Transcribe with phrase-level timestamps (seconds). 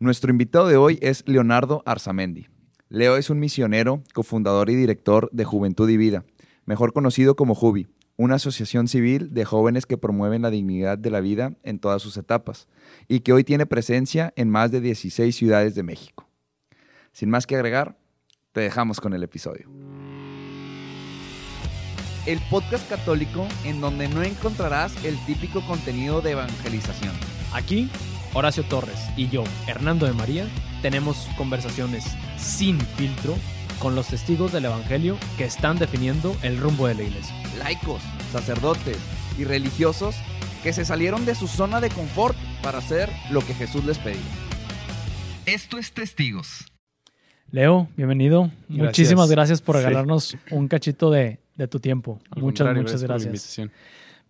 [0.00, 2.48] Nuestro invitado de hoy es Leonardo Arzamendi.
[2.88, 6.24] Leo es un misionero, cofundador y director de Juventud y Vida,
[6.64, 7.86] mejor conocido como Jubi,
[8.16, 12.16] una asociación civil de jóvenes que promueven la dignidad de la vida en todas sus
[12.16, 12.66] etapas
[13.06, 16.28] y que hoy tiene presencia en más de 16 ciudades de México.
[17.12, 17.96] Sin más que agregar,
[18.50, 19.68] te dejamos con el episodio.
[22.26, 27.12] El podcast católico en donde no encontrarás el típico contenido de evangelización.
[27.52, 27.88] Aquí,
[28.36, 30.48] Horacio Torres y yo, Hernando de María,
[30.82, 32.04] tenemos conversaciones
[32.36, 33.36] sin filtro
[33.78, 37.34] con los testigos del Evangelio que están definiendo el rumbo de la iglesia.
[37.60, 38.02] Laicos,
[38.32, 38.98] sacerdotes
[39.38, 40.16] y religiosos
[40.64, 44.20] que se salieron de su zona de confort para hacer lo que Jesús les pedía.
[45.46, 46.66] Esto es Testigos.
[47.52, 48.50] Leo, bienvenido.
[48.66, 51.38] Muchísimas gracias por regalarnos un cachito de,
[51.70, 52.18] tu tiempo.
[52.34, 53.60] muchas, muchas gracias.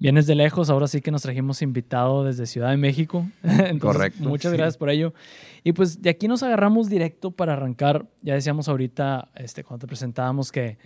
[0.04, 3.26] Vienes de lejos, ahora sí que nos trajimos invitado desde Ciudad de México.
[3.80, 4.28] Correcto.
[4.28, 5.14] Muchas gracias por ello.
[5.62, 8.04] Y pues de aquí nos agarramos directo para arrancar.
[8.20, 10.76] Ya decíamos ahorita, este, cuando te presentábamos que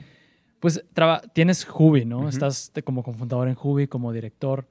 [0.60, 0.84] pues
[1.32, 2.28] tienes Hubi, ¿no?
[2.28, 4.68] Estás como cofundador en Hubi, como director.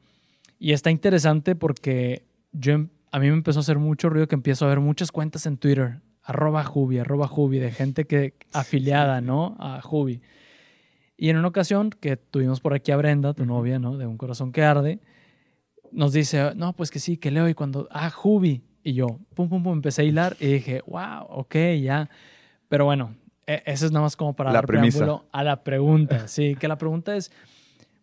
[0.59, 4.35] Y está interesante porque yo, em, a mí me empezó a hacer mucho ruido que
[4.35, 9.19] empiezo a ver muchas cuentas en Twitter, arroba Hubi, arroba Hubi, de gente que afiliada,
[9.19, 9.57] ¿no?
[9.59, 10.21] A Hubi.
[11.17, 13.97] Y en una ocasión que tuvimos por aquí a Brenda, tu novia, ¿no?
[13.97, 14.99] De Un Corazón que Arde,
[15.91, 17.49] nos dice, no, pues que sí, que leo.
[17.49, 18.63] Y cuando, ah, Jubi.
[18.83, 22.09] Y yo, pum, pum, pum, empecé a hilar y dije, wow, ok, ya.
[22.69, 26.27] Pero bueno, e, eso es nada más como para la dar preámbulo a la pregunta.
[26.27, 27.31] Sí, que la pregunta es,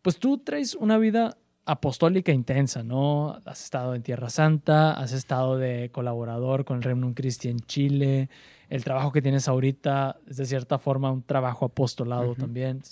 [0.02, 3.40] pues tú traes una vida apostólica intensa, ¿no?
[3.44, 8.28] Has estado en Tierra Santa, has estado de colaborador con el Reino Christi en Chile,
[8.68, 12.82] el trabajo que tienes ahorita es de cierta forma un trabajo apostolado también.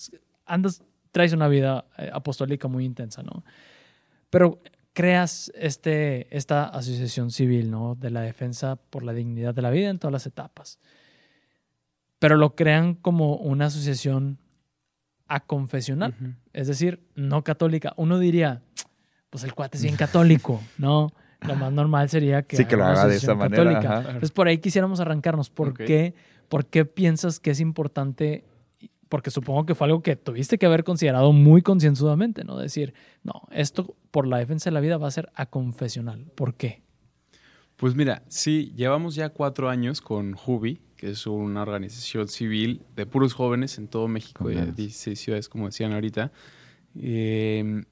[0.47, 3.45] Andas, traes una vida eh, apostólica muy intensa, ¿no?
[4.31, 4.61] Pero
[4.93, 7.95] creas este, esta asociación civil, ¿no?
[7.95, 10.79] De la defensa por la dignidad de la vida en todas las etapas.
[12.19, 14.39] Pero lo crean como una asociación
[15.27, 16.15] aconfesional,
[16.53, 17.95] es decir, no católica.
[17.97, 18.63] Uno diría,
[19.31, 21.13] pues el cuate es bien católico, ¿no?
[21.47, 23.99] Lo más normal sería que, sí, que lo haga de esa manera.
[24.07, 25.51] Entonces, por ahí quisiéramos arrancarnos.
[25.51, 26.15] ¿Por, qué,
[26.49, 28.45] ¿Por qué piensas que es importante?
[29.09, 32.57] Porque supongo que fue algo que tuviste que haber considerado muy concienzudamente, ¿no?
[32.57, 36.25] Decir, no, esto por la defensa de la vida va a ser aconfesional.
[36.35, 36.83] ¿Por qué?
[37.77, 43.07] Pues mira, sí, llevamos ya cuatro años con Jubi, que es una organización civil de
[43.07, 46.31] puros jóvenes en todo México, de 16 ciudades, como decían ahorita.
[46.95, 47.83] Eh,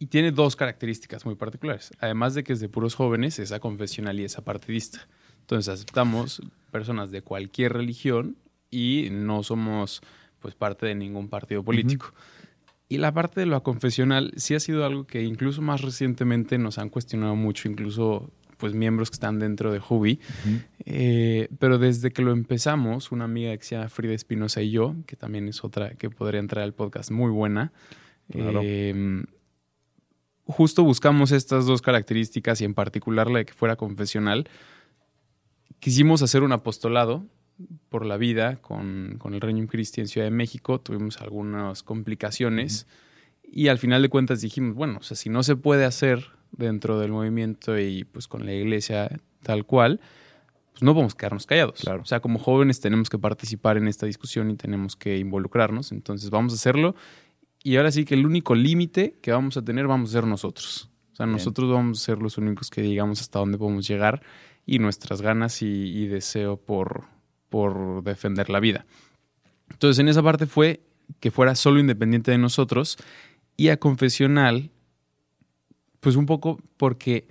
[0.00, 1.92] y tiene dos características muy particulares.
[2.00, 5.06] Además de que es de puros jóvenes, es confesional y es apartidista.
[5.40, 6.40] Entonces aceptamos
[6.70, 8.36] personas de cualquier religión
[8.70, 10.00] y no somos
[10.40, 12.14] pues parte de ningún partido político.
[12.88, 16.78] Y la parte de lo confesional sí ha sido algo que incluso más recientemente nos
[16.78, 20.18] han cuestionado mucho, incluso pues miembros que están dentro de Hubi.
[20.86, 24.94] Eh, pero desde que lo empezamos, una amiga que se llama Frida Espinosa y yo,
[25.06, 27.70] que también es otra que podría entrar al podcast muy buena,
[28.30, 29.24] eh,
[30.50, 34.48] justo buscamos estas dos características y en particular la de que fuera confesional.
[35.78, 37.26] Quisimos hacer un apostolado
[37.88, 40.80] por la vida con, el Reino Cristiano en Ciudad de México.
[40.80, 42.86] Tuvimos algunas complicaciones
[43.42, 46.98] y al final de cuentas dijimos, bueno, o sea, si no se puede hacer dentro
[46.98, 49.10] del movimiento y pues con la iglesia
[49.42, 50.00] tal cual,
[50.72, 51.80] pues no podemos quedarnos callados.
[51.80, 52.02] Claro.
[52.02, 55.92] O sea, como jóvenes tenemos que participar en esta discusión y tenemos que involucrarnos.
[55.92, 56.94] Entonces vamos a hacerlo
[57.62, 60.90] y ahora sí que el único límite que vamos a tener vamos a ser nosotros.
[61.12, 64.22] O sea, nosotros vamos a ser los únicos que digamos hasta dónde podemos llegar
[64.64, 67.04] y nuestras ganas y, deseo por,
[67.50, 68.86] por defender la vida.
[69.70, 70.80] Entonces, en esa parte fue
[71.18, 72.96] que fuera solo independiente de nosotros
[73.56, 74.70] y a confesional,
[76.00, 77.28] pues un poco porque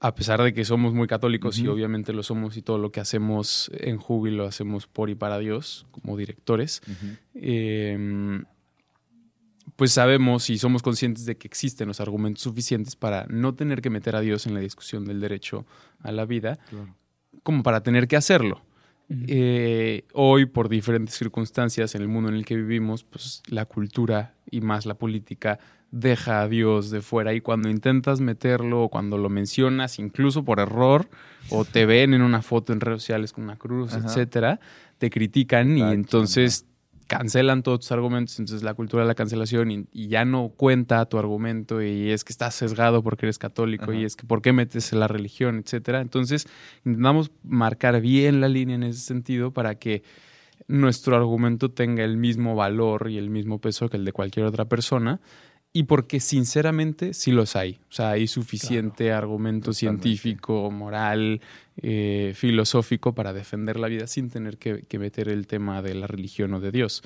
[0.00, 3.00] a pesar de que somos muy católicos y obviamente lo somos y todo lo que
[3.00, 6.82] hacemos en Júbilo lo hacemos por y para Dios como directores,
[9.76, 13.90] pues sabemos y somos conscientes de que existen los argumentos suficientes para no tener que
[13.90, 15.66] meter a Dios en la discusión del derecho
[16.00, 16.58] a la vida,
[17.42, 18.62] como para tener que hacerlo.
[19.08, 24.34] Eh, hoy, por diferentes circunstancias en el mundo en el que vivimos, pues la cultura
[24.50, 25.60] y más la política
[25.92, 30.58] deja a Dios de fuera y cuando intentas meterlo o cuando lo mencionas, incluso por
[30.58, 31.08] error,
[31.50, 34.58] o te ven en una foto en redes sociales con una cruz, etcétera,
[34.98, 36.66] te critican y entonces
[37.06, 41.18] cancelan todos tus argumentos, entonces la cultura de la cancelación y, ya no cuenta tu
[41.18, 44.92] argumento y es que estás sesgado porque eres católico y es que por qué metes
[44.92, 46.00] la religión, etcétera.
[46.00, 46.46] Entonces
[46.84, 50.02] intentamos marcar bien la línea en ese sentido para que
[50.68, 54.64] nuestro argumento tenga el mismo valor y el mismo peso que el de cualquier otra
[54.64, 55.20] persona
[55.76, 57.78] y porque sinceramente sí los hay.
[57.90, 61.42] O sea, hay suficiente argumento científico, moral,
[61.76, 66.54] eh, filosófico para defender la vida sin tener que, meter el tema de la religión
[66.54, 67.02] o de Dios.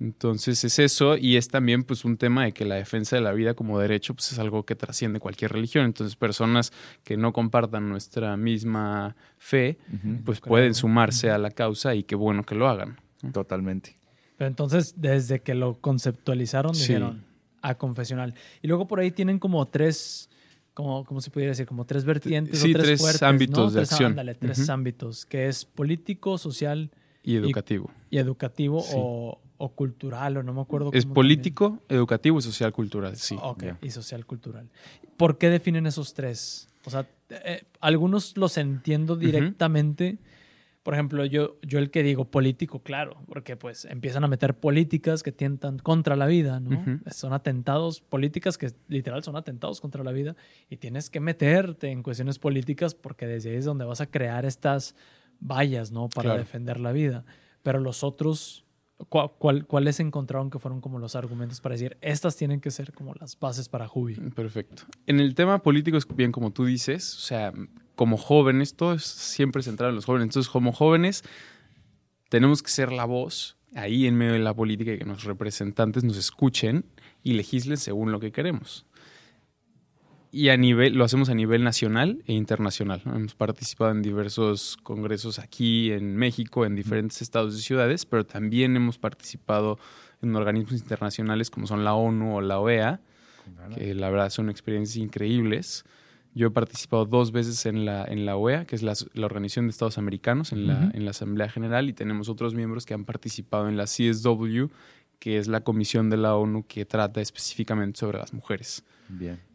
[0.00, 3.32] Entonces es eso y es también pues un tema de que la defensa de la
[3.32, 5.84] vida como derecho pues es algo que trasciende cualquier religión.
[5.84, 6.72] Entonces personas
[7.04, 9.76] que no compartan nuestra misma fe
[10.24, 12.98] pues pueden sumarse a la causa y qué bueno que lo hagan.
[13.34, 13.98] Totalmente.
[14.38, 17.33] Pero entonces desde que lo conceptualizaron dijeron
[17.64, 18.34] a confesional.
[18.62, 20.28] Y luego por ahí tienen como tres,
[20.74, 21.66] como, ¿cómo se pudiera decir?
[21.66, 24.12] Como tres vertientes sí, o tres, tres ámbitos de acción.
[24.12, 26.90] Ándale, tres ámbitos, que es político, social
[27.22, 27.90] y educativo.
[28.10, 30.90] Y, educativo o, o, cultural, o no me acuerdo.
[30.92, 33.36] Es político, educativo y social cultural, sí.
[33.40, 34.68] Ok, y social cultural.
[35.16, 36.68] ¿Por qué definen esos tres?
[36.84, 40.18] O sea, eh, algunos los entiendo directamente
[40.84, 45.22] por ejemplo, yo, yo el que digo político, claro, porque pues empiezan a meter políticas
[45.22, 47.00] que tientan contra la vida, ¿no?
[47.10, 50.36] Son atentados, políticas que literal son atentados contra la vida
[50.68, 54.44] y tienes que meterte en cuestiones políticas porque desde ahí es donde vas a crear
[54.44, 54.94] estas
[55.40, 56.10] vallas, ¿no?
[56.10, 57.24] Para defender la vida.
[57.62, 58.63] Pero los otros,
[59.08, 63.38] ¿cuáles encontraron que fueron como los argumentos para decir, estas tienen que ser como las
[63.38, 64.14] bases para Jubi?
[64.30, 64.84] Perfecto.
[65.06, 67.52] En el tema político es bien como tú dices, o sea,
[67.94, 70.26] como jóvenes, todo es siempre centrado en los jóvenes.
[70.26, 71.22] Entonces, como jóvenes,
[72.28, 76.04] tenemos que ser la voz ahí en medio de la política y que los representantes
[76.04, 76.84] nos escuchen
[77.22, 78.86] y legislen según lo que queremos.
[80.34, 83.00] Y a nivel, lo hacemos a nivel nacional e internacional.
[83.06, 88.74] Hemos participado en diversos congresos aquí en México, en diferentes estados y ciudades, pero también
[88.74, 89.78] hemos participado
[90.22, 93.00] en organismos internacionales como son la ONU o la OEA,
[93.76, 95.84] que la verdad son experiencias increíbles.
[96.34, 98.94] Yo he participado dos veces en la, en la OEA, que es la,
[99.24, 102.94] Organización de Estados Americanos, en, la, en la Asamblea General, y tenemos otros miembros que
[102.94, 104.64] han participado en la CSW,
[105.20, 108.82] que es la comisión de la ONU que trata específicamente sobre las mujeres.
[109.08, 109.53] Bien.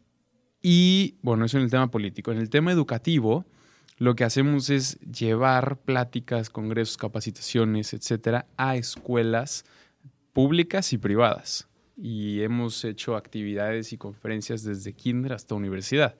[0.62, 2.32] Y bueno, eso en el tema político.
[2.32, 3.46] En el tema educativo,
[3.98, 9.66] lo que hacemos es llevar pláticas, congresos, capacitaciones, etcétera, a escuelas
[10.34, 11.68] públicas y privadas.
[11.98, 16.16] Y hemos hecho actividades y conferencias desde kinder hasta universidad.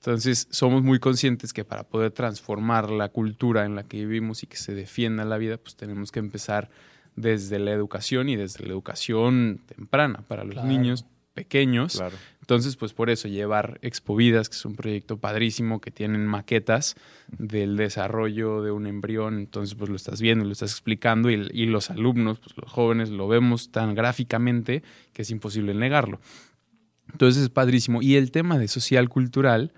[0.00, 4.46] Entonces, somos muy conscientes que para poder transformar la cultura en la que vivimos y
[4.46, 6.70] que se defienda la vida, pues tenemos que empezar
[7.16, 12.02] desde la educación y desde la educación temprana para los niños pequeños.
[12.46, 16.94] Entonces, pues por eso llevar Expovidas, que es un proyecto padrísimo que tienen maquetas
[17.26, 19.38] del desarrollo de un embrión.
[19.40, 23.10] Entonces, pues lo estás viendo, lo estás explicando y, y los alumnos, pues los jóvenes
[23.10, 26.20] lo vemos tan gráficamente que es imposible negarlo.
[27.10, 28.00] Entonces es padrísimo.
[28.00, 29.72] Y el tema de social cultural,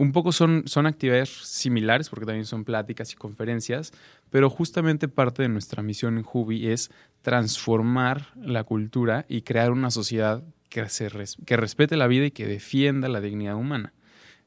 [0.00, 3.92] un poco son, son actividades similares, porque también son pláticas y conferencias,
[4.30, 9.90] pero justamente parte de nuestra misión en Jubi es transformar la cultura y crear una
[9.90, 11.10] sociedad que, se
[11.44, 13.92] que respete la vida y que defienda la dignidad humana.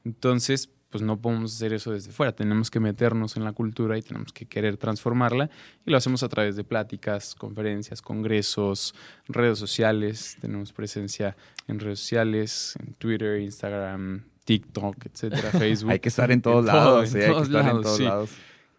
[0.04, 4.02] Entonces, pues no podemos hacer eso desde fuera, tenemos que meternos en la cultura y
[4.02, 5.50] tenemos que querer transformarla
[5.86, 8.92] y lo hacemos a través de pláticas, conferencias, congresos,
[9.28, 11.36] redes sociales, tenemos presencia
[11.68, 15.92] en redes sociales, en Twitter, Instagram, TikTok, etcétera, Facebook.
[15.92, 18.30] hay que estar en todos lados, hay que estar en todos lados.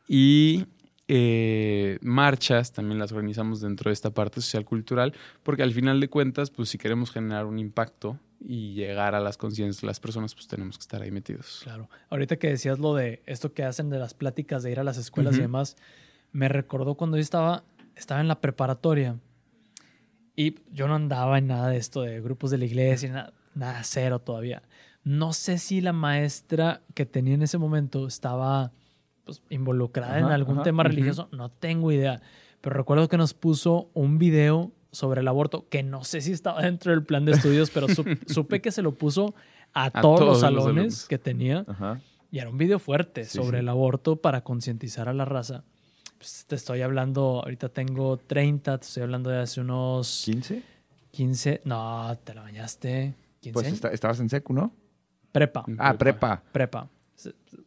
[0.07, 0.65] Y
[1.07, 5.13] eh, marchas también las organizamos dentro de esta parte social cultural,
[5.43, 9.37] porque al final de cuentas, pues si queremos generar un impacto y llegar a las
[9.37, 11.61] conciencias de las personas, pues tenemos que estar ahí metidos.
[11.63, 11.89] Claro.
[12.09, 14.97] Ahorita que decías lo de esto que hacen de las pláticas, de ir a las
[14.97, 15.77] escuelas y demás,
[16.31, 17.63] me recordó cuando yo estaba,
[17.95, 19.19] estaba en la preparatoria
[20.35, 23.83] y yo no andaba en nada de esto de grupos de la iglesia, nada, nada
[23.83, 24.63] cero todavía.
[25.05, 28.71] No sé si la maestra que tenía en ese momento estaba
[29.23, 32.21] pues, involucrada en algún tema religioso, no tengo idea.
[32.59, 36.61] Pero recuerdo que nos puso un video sobre el aborto, que no sé si estaba
[36.63, 37.87] dentro del plan de estudios, pero
[38.27, 39.35] supe que se lo puso
[39.73, 41.65] a, todos, los salones que tenía.
[42.31, 45.63] Y era un video fuerte sobre el aborto para concientizar a la raza.
[46.17, 50.27] Pues, te estoy hablando, ahorita tengo 30, te estoy hablando de hace unos...
[50.27, 50.63] ¿15?
[51.11, 53.13] 15, no, te la bañaste.
[53.53, 54.73] pues estabas en secu, ¿no?
[55.35, 55.65] Prepa.
[55.77, 56.41] Ah, prepa.
[56.53, 56.87] Prepa.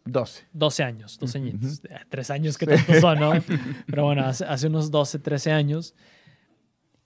[0.07, 0.47] 12.
[0.55, 1.83] 12 años, 12 años.
[2.09, 3.33] Tres años que tanto son, ¿no?
[3.87, 5.95] Pero bueno, hace, hace, unos 12, 13 años.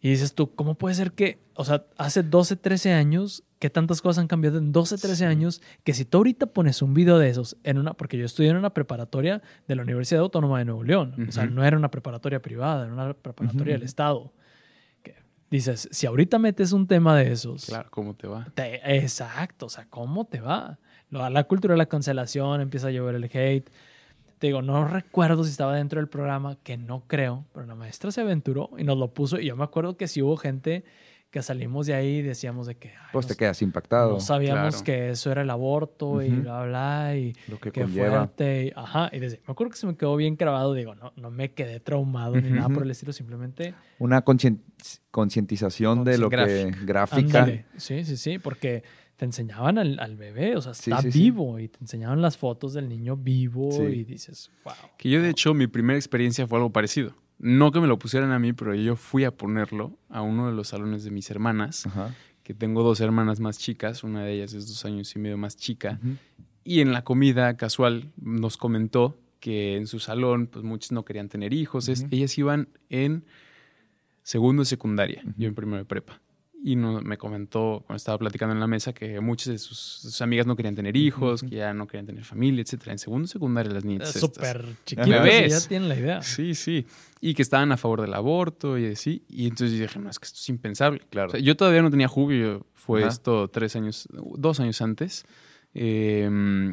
[0.00, 4.00] Y dices tú, ¿cómo puede ser que, o sea, hace 12, 13 años, que tantas
[4.00, 7.28] cosas han cambiado en 12, 13 años, que si tú ahorita pones un video de
[7.28, 10.85] esos en una, porque yo estudié en una preparatoria de la Universidad Autónoma de Nuevo
[10.85, 14.33] León, o sea, no era una preparatoria privada, era una preparatoria del Estado
[15.57, 17.67] dices, si ahorita metes un tema de esos.
[17.67, 18.47] Claro, ¿cómo te va?
[18.57, 20.79] exacto, o sea, ¿cómo te va?
[21.11, 23.71] La cultura de la cancelación, empieza a llover el hate.
[24.39, 28.11] Te digo, no recuerdo si estaba dentro del programa, que no creo, pero la maestra
[28.11, 29.39] se aventuró y nos lo puso.
[29.39, 30.85] Y yo me acuerdo que sí hubo gente
[31.33, 32.91] que salimos de ahí y decíamos de que...
[32.91, 34.12] ay, Pues te quedas impactado.
[34.12, 34.85] No sabíamos Claro.
[34.85, 38.67] que eso era el aborto y bla, bla, y Lo que fuerte.
[38.67, 41.31] y- ajá, y desde, me acuerdo que se me quedó bien grabado, digo, no, no
[41.31, 43.75] me quedé traumado ni nada por el estilo, simplemente...
[43.99, 44.23] Una
[45.11, 47.39] concientización de lo que Gráfica.
[47.45, 47.65] Ándale.
[47.77, 48.83] Sí, sí, sí, porque
[49.17, 51.19] te enseñaban al, al bebé, o sea, está sí, sí.
[51.21, 53.83] vivo y te enseñaban las fotos del niño vivo Sí.
[53.85, 54.75] y dices, wow.
[54.99, 57.15] Que yo, de hecho, mi primera experiencia fue algo parecido.
[57.43, 60.55] No que me lo pusieran a mí, pero yo fui a ponerlo a uno de
[60.55, 62.15] los salones de mis hermanas, Ajá.
[62.45, 65.57] que tengo dos hermanas más chicas, una de ellas es dos años y medio más
[65.57, 65.99] chica,
[66.63, 71.29] y en la comida casual nos comentó que en su salón, pues muchos no querían
[71.29, 73.25] tener hijos, ellas iban en
[74.23, 76.21] segundo de secundaria, yo en primero de prepa.
[76.64, 80.23] Y no, me comentó, cuando estaba platicando en la mesa, que muchas de sus, sus
[80.23, 82.92] amigas no querían tener hijos, que ya no querían tener familia, etcétera.
[82.92, 84.12] En segundo secundaria las niñas.
[84.12, 86.23] Súper y ya tienen la idea.
[86.23, 86.87] Sí, sí.
[87.21, 89.25] Y que estaban a favor del aborto y así.
[89.28, 91.00] Y entonces dije, no, es que esto es impensable.
[91.11, 91.28] Claro.
[91.28, 93.09] O sea, yo todavía no tenía jubio, fue Ajá.
[93.11, 95.25] esto tres años, dos años antes.
[95.75, 96.28] eh,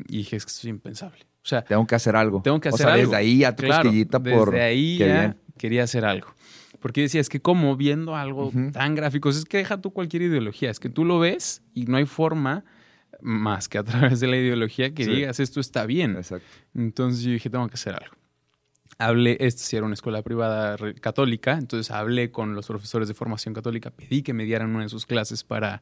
[0.07, 1.25] y dije, es que esto es impensable.
[1.43, 2.41] O sea, Tengo que hacer algo.
[2.43, 3.05] tengo que o hacer sea, algo.
[3.07, 4.51] desde ahí ya tu Claro, por.
[4.51, 6.27] Desde ahí ya quería hacer algo.
[6.79, 8.71] Porque decía, es que como viendo algo Ujú.
[8.71, 11.97] tan gráfico, es que deja tú cualquier ideología, es que tú lo ves y no
[11.97, 12.63] hay forma
[13.21, 13.83] más que a
[14.15, 15.11] través de la ideología que Sí.
[15.11, 16.15] digas esto está bien.
[16.15, 16.45] Exacto.
[16.73, 18.15] Entonces yo dije, tengo que hacer algo.
[18.97, 23.53] Hablé, esta sí era una escuela privada católica, entonces hablé con los profesores de formación
[23.53, 25.81] católica, pedí que me dieran una de sus clases para,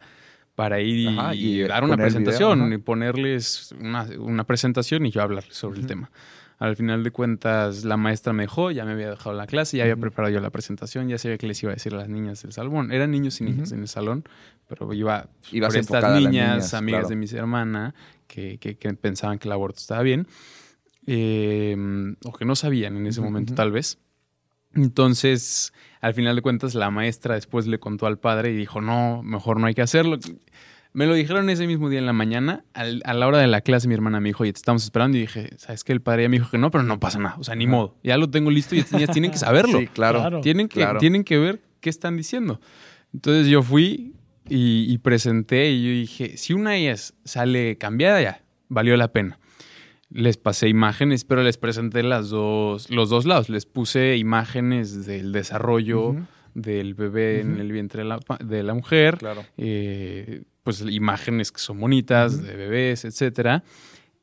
[0.53, 2.73] para ir y, Ajá, y, y dar una el video, presentación, ajá.
[2.75, 5.87] y ponerles una, una presentación y yo hablarles sobre el Ujú.
[5.87, 6.11] tema.
[6.59, 9.83] Al final de cuentas, la maestra me dejó, ya me había dejado la clase, ya
[9.83, 12.41] había preparado yo la presentación, ya sabía que les iba a decir a las niñas
[12.41, 12.91] del salón.
[12.91, 14.23] Eran niños y niñas en el salón,
[14.67, 17.09] pero iba Ibas por estas niñas, niñas, amigas claro.
[17.09, 17.93] de mis hermanas,
[18.25, 20.25] que, que- que pensaban que el aborto estaba bien,
[21.05, 21.75] eh,
[22.25, 23.99] o que no sabían en ese momento tal vez.
[24.73, 29.23] Entonces, al final de cuentas, la maestra después le contó al padre y dijo, no,
[29.23, 30.17] mejor no hay que hacerlo.
[30.97, 32.65] Me lo dijeron ese mismo día en la mañana.
[32.73, 35.15] Al- a la hora de la clase, mi hermana me dijo, oye, te estamos esperando.
[35.15, 35.93] Y dije, ¿sabes qué?
[35.93, 37.35] El padre ya me dijo que no, pero no pasa nada.
[37.37, 37.71] O sea, ni Ajá.
[37.71, 37.95] modo.
[38.03, 39.77] Ya lo tengo listo y estas niñas tienen que saberlo.
[39.79, 40.19] Sí, claro.
[40.21, 40.41] Claro.
[40.41, 40.97] Tienen que, Claro.
[40.99, 42.59] tienen que ver qué están diciendo.
[43.13, 44.15] Entonces yo fui
[44.49, 49.11] y, y presenté y yo dije, si una de ellas sale cambiada ya, valió la
[49.13, 49.37] pena.
[50.09, 53.49] Les pasé imágenes, pero les presenté las dos, los dos lados.
[53.49, 56.15] Les puse imágenes del desarrollo.
[56.59, 59.45] Del bebé en el vientre de la, pa- de la mujer, Claro.
[59.57, 63.63] eh, pues imágenes que son bonitas de bebés, etcétera.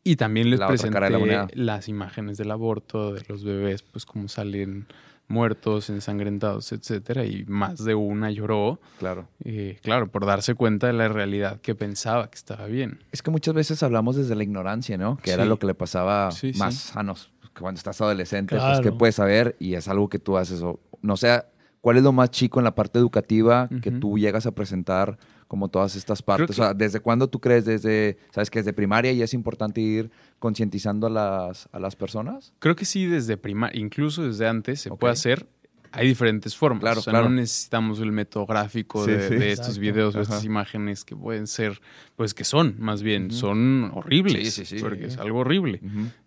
[0.02, 4.86] Y también les La presenté las imágenes del aborto, de los bebés, pues cómo salen
[5.28, 7.24] muertos, ensangrentados, etcétera.
[7.24, 9.26] Y más de una lloró, Claro.
[9.44, 12.98] eh, claro, por darse cuenta de la realidad que pensaba que estaba bien.
[13.12, 15.16] Es que muchas veces hablamos desde la ignorancia, ¿no?
[15.16, 16.58] Que era lo que le pasaba Sí, sí.
[16.58, 17.30] más sanos.
[17.54, 20.60] Que cuando estás adolescente, pues que puedes saber y es algo que tú haces.
[20.60, 21.40] O, no sé,
[21.84, 25.68] ¿cuál es lo más chico en la parte educativa que tú llegas a presentar como
[25.68, 26.46] todas estas partes?
[26.56, 27.66] que- O sea, ¿desde cuándo tú crees?
[27.66, 32.54] Desde, ¿sabes que Desde primaria y es importante ir concientizando a las, a las personas.
[32.58, 35.46] Creo que sí, desde primaria, incluso desde antes se puede hacer.
[35.92, 36.80] Hay diferentes formas.
[36.80, 37.28] Claro, o sea, claro.
[37.28, 39.34] no necesitamos el método gráfico Sí, de, sí.
[39.36, 40.22] de estos videos o Ajá.
[40.22, 41.80] estas imágenes que pueden ser,
[42.16, 44.54] pues que son, más bien, son horribles.
[44.54, 44.82] Sí, sí, sí.
[44.82, 45.80] Porque es algo horrible.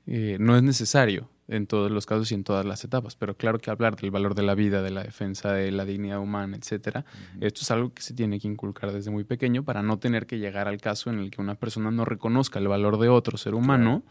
[0.05, 3.57] Eh, no es necesario en todos los casos y en todas las etapas, pero claro
[3.59, 7.05] que hablar del valor de la vida, de la defensa de la dignidad humana, etcétera,
[7.39, 10.39] esto es algo que se tiene que inculcar desde muy pequeño para no tener que
[10.39, 13.55] llegar al caso en el que una persona no reconozca el valor de otro ser
[13.55, 14.03] humano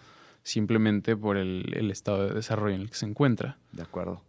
[0.42, 3.58] simplemente por el, el estado de desarrollo en el que se encuentra.
[3.72, 4.22] De acuerdo.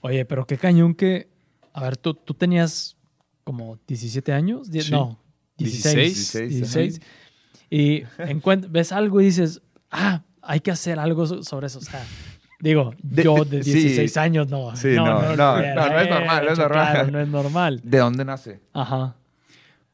[0.00, 1.28] Oye, pero qué cañón que.
[1.72, 2.96] A ver, tú, tú tenías
[3.44, 4.70] como 17 años.
[4.70, 4.92] Die- Sí.
[4.92, 5.18] No,
[5.58, 6.14] 16.
[6.14, 7.00] 16, 16.
[7.70, 8.04] Y
[8.70, 11.80] ves algo y dices, ah, hay que hacer algo so- sobre eso.
[11.80, 12.06] O sea,
[12.60, 13.72] digo, De- yo de- de sí.
[13.72, 14.74] 16 años no.
[14.76, 16.92] Sí, no, no, no, hubiera no es normal, no es normal.
[16.92, 17.80] claro, no es normal.
[17.84, 18.60] ¿De dónde nace?
[18.72, 19.16] Ajá.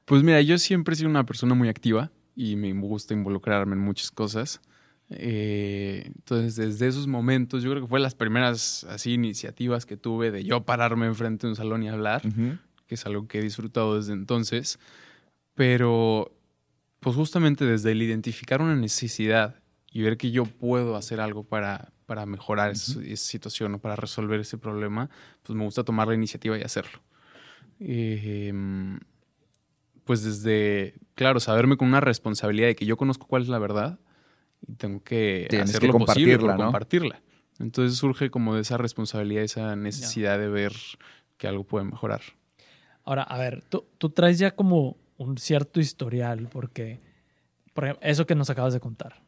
[0.04, 3.80] Pues mira, yo siempre he sido una persona muy activa y me gusta involucrarme en
[3.80, 4.61] muchas cosas.
[5.11, 10.30] Eh, entonces, desde esos momentos, yo creo que fue las primeras así iniciativas que tuve
[10.30, 12.23] de yo pararme enfrente de un salón y hablar.
[12.87, 14.78] Que es algo que he disfrutado desde entonces,
[15.54, 16.33] pero
[17.00, 19.56] pues justamente desde el identificar una necesidad
[19.90, 23.97] y ver que yo puedo hacer algo para, para mejorar esa, esa situación o para
[23.97, 25.11] resolver ese problema,
[25.43, 27.01] pues me gusta tomar la iniciativa y hacerlo.
[27.81, 28.53] Eh,
[30.05, 33.99] pues desde, claro, saberme con una responsabilidad de que yo conozco cuál es la verdad
[34.67, 36.65] y tengo que Tienes hacer que lo posible compartirla, ¿no?
[36.65, 37.23] compartirla.
[37.59, 40.73] Entonces surge como de esa responsabilidad, esa necesidad de ver
[41.37, 42.23] que algo puede mejorar.
[43.05, 47.01] Ahora, a ver, tú, tú traes ya como un cierto historial, porque,
[47.73, 49.23] por ejemplo, eso que nos acabas de contar.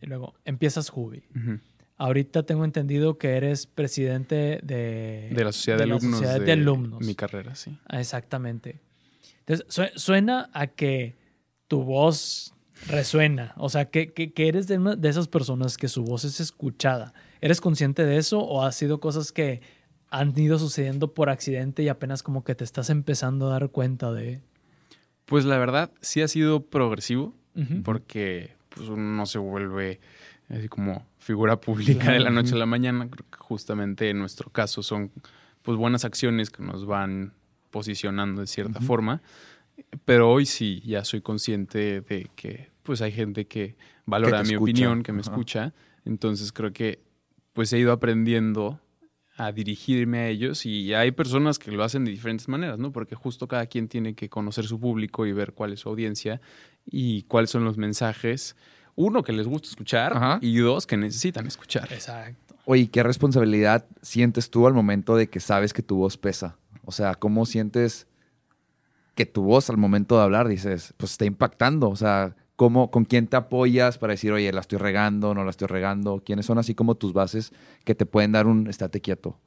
[0.00, 1.22] Y luego empiezas Jubi.
[1.34, 1.60] Ujú.
[1.98, 6.20] Ahorita tengo entendido que eres presidente de, De la sociedad de, alumnos.
[6.20, 7.00] sociedad de alumnos.
[7.00, 7.78] Mi carrera, sí.
[7.88, 8.80] Ah, Exactamente.
[9.46, 11.14] Entonces, suena a que
[11.68, 12.52] tu voz
[12.88, 17.14] resuena, o sea, que, que, eres de, de esas personas que su voz es escuchada.
[17.40, 19.62] ¿Eres consciente de eso o ha sido cosas que
[20.10, 24.12] han ido sucediendo por accidente y apenas como que te estás empezando a dar cuenta
[24.12, 24.40] de...
[25.24, 27.34] Pues la verdad sí ha sido progresivo
[27.84, 29.98] porque pues uno no se vuelve
[30.50, 33.08] así como figura pública de la noche a la mañana.
[33.10, 35.10] Creo que justamente en nuestro caso son
[35.62, 37.32] pues buenas acciones que nos van
[37.70, 39.22] posicionando de cierta forma.
[40.04, 45.02] Pero hoy sí ya soy consciente de que pues hay gente que valora mi opinión,
[45.02, 45.74] que me escucha.
[46.04, 47.00] Entonces creo que
[47.52, 48.80] pues he ido aprendiendo
[49.36, 52.92] a dirigirme a ellos y hay personas que lo hacen de diferentes maneras, ¿no?
[52.92, 56.40] Porque justo cada quien tiene que conocer su público y ver cuál es su audiencia
[56.86, 58.56] y cuáles son los mensajes,
[58.96, 61.92] uno, que les gusta escuchar y dos, que necesitan escuchar.
[61.92, 62.56] Exacto.
[62.64, 66.56] Oye, ¿qué responsabilidad sientes tú al momento de que sabes que tu voz pesa?
[66.84, 68.06] O sea, ¿cómo sientes
[69.14, 71.88] que tu voz al momento de hablar dices, pues está impactando?
[71.88, 75.50] O sea, ¿Cómo, ¿Con quién te apoyas para decir, oye, la estoy regando, no la
[75.50, 76.22] estoy regando?
[76.24, 77.52] ¿Quiénes son así como tus bases
[77.84, 79.38] que te pueden dar un estate quieto?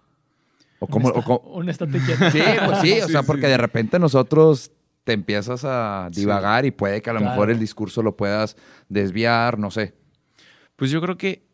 [0.78, 2.30] O cómo, un, estate quieto.
[2.30, 4.72] Sí, pues sí, o sea, porque de repente nosotros
[5.04, 8.56] te empiezas a divagar y puede que a lo mejor el discurso lo puedas
[8.90, 9.94] desviar, no sé.
[10.76, 11.48] Pues yo creo que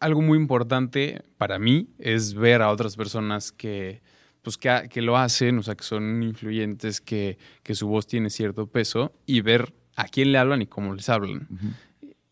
[0.00, 4.02] algo muy importante para mí es ver a otras personas que,
[4.42, 8.30] pues que, que lo hacen, o sea, que son influyentes, que, que su voz tiene
[8.30, 11.48] cierto peso y ver a quién le hablan y cómo les hablan.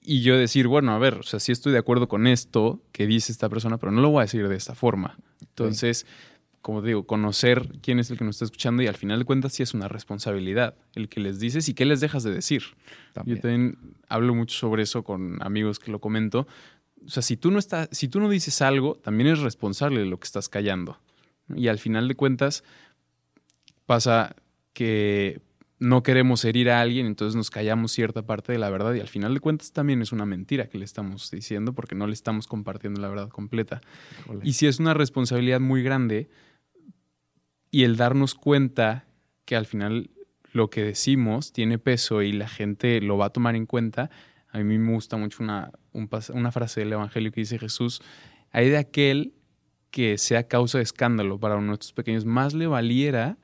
[0.01, 3.07] Y yo decir, bueno, a ver, o sea, sí estoy de acuerdo con esto que
[3.07, 5.19] dice esta persona, pero no lo voy a decir de esta forma.
[5.41, 6.07] Entonces,
[6.67, 9.25] como te digo, conocer quién es el que nos está escuchando y al final de
[9.25, 12.65] cuentas sí es una responsabilidad el que les dices y qué les dejas de decir.
[13.25, 16.49] Yo también hablo mucho sobre eso con amigos que lo comento.
[17.05, 20.07] O sea, si tú no estás, si tú no dices algo, también eres responsable de
[20.07, 20.99] lo que estás callando.
[21.55, 22.65] Y al final de cuentas
[23.87, 24.35] pasa
[24.73, 25.41] que
[25.79, 29.07] no queremos herir a alguien, entonces nos callamos cierta parte de la verdad y al
[29.07, 32.49] final de cuentas también es una mentira que le estamos diciendo porque no le estamos
[32.49, 33.81] compartiendo la verdad completa.
[34.43, 36.29] Y si es una responsabilidad muy grande
[37.71, 39.07] y el darnos cuenta
[39.45, 40.11] que al final
[40.53, 44.11] lo que decimos tiene peso y la gente lo va a tomar en cuenta,
[44.49, 48.01] a mí me gusta mucho una, una frase del Evangelio que dice Jesús,
[48.53, 49.35] hay de aquel
[49.91, 53.39] que sea causa de escándalo para nuestros pequeños, más le valiera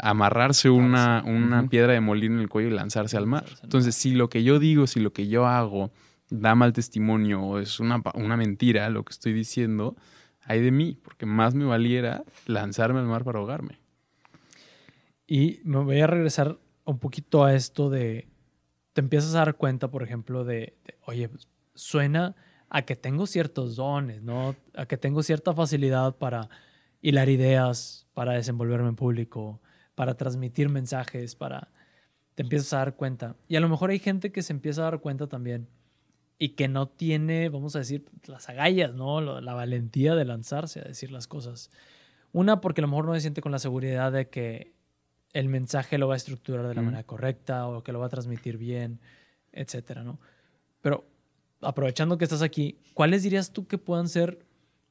[0.00, 3.44] amarrarse una, una piedra de molino en el cuello y lanzarse al mar.
[3.62, 5.92] Entonces, si lo que yo digo, si lo que yo hago
[6.28, 9.96] da mal testimonio o es una, una mentira lo que estoy diciendo,
[10.44, 13.78] hay de mí, porque más me valiera lanzarme al mar para ahogarme.
[15.26, 18.28] Y me voy a regresar un poquito a esto de,
[18.92, 21.30] te empiezas a dar cuenta, por ejemplo, de, de oye,
[21.74, 22.36] suena
[22.68, 24.54] a que tengo ciertos dones, ¿no?
[24.74, 26.48] A que tengo cierta facilidad para
[27.00, 29.60] hilar ideas, para desenvolverme en público,
[29.94, 31.68] para transmitir mensajes, para...
[32.34, 33.36] Te empiezas a dar cuenta.
[33.46, 35.68] Y a lo mejor hay gente que se empieza a dar cuenta también
[36.38, 39.20] y que no tiene, vamos a decir, las agallas, ¿no?
[39.40, 41.70] La valentía de lanzarse a decir las cosas.
[42.32, 44.72] Una, porque a lo mejor no se siente con la seguridad de que
[45.32, 48.10] el mensaje lo va a estructurar de la manera correcta o que lo va a
[48.10, 49.00] transmitir bien,
[49.52, 50.18] etcétera, ¿no?
[50.80, 51.04] Pero
[51.60, 54.44] aprovechando que estás aquí, ¿cuáles dirías tú que puedan ser,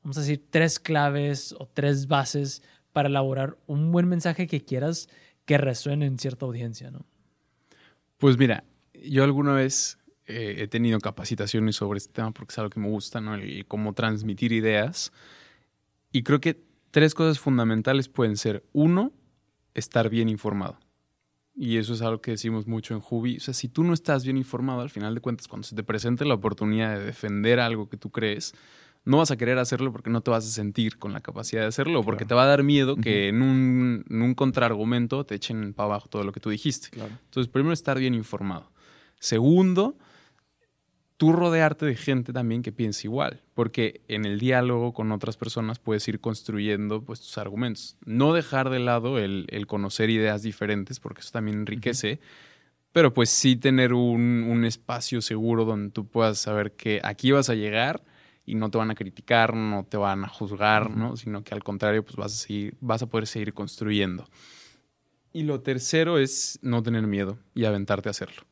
[0.04, 5.10] vamos a decir, tres claves o tres bases para elaborar un buen mensaje que quieras
[5.46, 7.06] que resuene en cierta audiencia, ¿no?
[8.18, 12.70] Pues mira, yo alguna vez eh, he tenido capacitaciones sobre este tema porque es algo
[12.70, 13.38] que me gusta, ¿no?
[13.38, 15.12] Y cómo transmitir ideas.
[16.12, 19.12] Y creo que tres cosas fundamentales pueden ser, uno,
[19.74, 20.78] estar bien informado.
[21.56, 23.38] Y eso es algo que decimos mucho en Jubi.
[23.38, 25.84] O sea, si tú no estás bien informado, al final de cuentas, cuando se te
[25.84, 28.54] presente la oportunidad de defender algo que tú crees,
[29.06, 31.68] no vas a querer hacerlo porque no te vas a sentir con la capacidad de
[31.68, 35.86] hacerlo, porque te va a dar miedo que en un, en contraargumento te echen para
[35.86, 36.90] abajo todo lo que tú dijiste.
[36.94, 38.72] Entonces, primero, estar bien informado.
[39.20, 39.98] Segundo,
[41.18, 45.80] tú rodearte de gente también que piense igual, porque en el diálogo con otras personas
[45.80, 47.98] puedes ir construyendo pues, tus argumentos.
[48.06, 52.20] No dejar de lado el, conocer ideas diferentes, porque eso también enriquece.
[52.92, 57.50] Pero pues sí tener un, un espacio seguro donde tú puedas saber que aquí vas
[57.50, 58.04] a llegar
[58.46, 61.16] y no te van a criticar, no te van a juzgar, ¿no?
[61.16, 64.28] Sino que al contrario, pues vas a, seguir, vas a poder seguir construyendo.
[65.32, 68.44] Y lo tercero es no tener miedo y aventarte a hacerlo.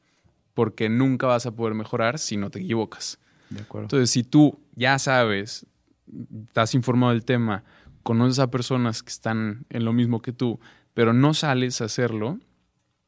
[0.53, 3.19] Porque nunca vas a poder mejorar si no te equivocas.
[3.49, 3.85] De acuerdo.
[3.85, 5.65] Entonces, si tú ya sabes,
[6.47, 7.63] estás informado del tema,
[8.03, 10.59] conoces a personas que están en lo mismo que tú,
[10.93, 12.39] pero no sales a hacerlo,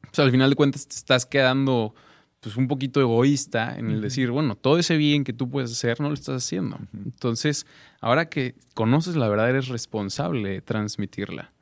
[0.00, 1.94] pues al final de cuentas te estás quedando
[2.40, 5.98] pues un poquito egoísta en el decir, bueno, todo ese bien que tú puedes hacer
[6.02, 6.78] no lo estás haciendo.
[6.92, 7.66] Entonces,
[8.02, 11.52] ahora que conoces la verdad, eres responsable de transmitirla.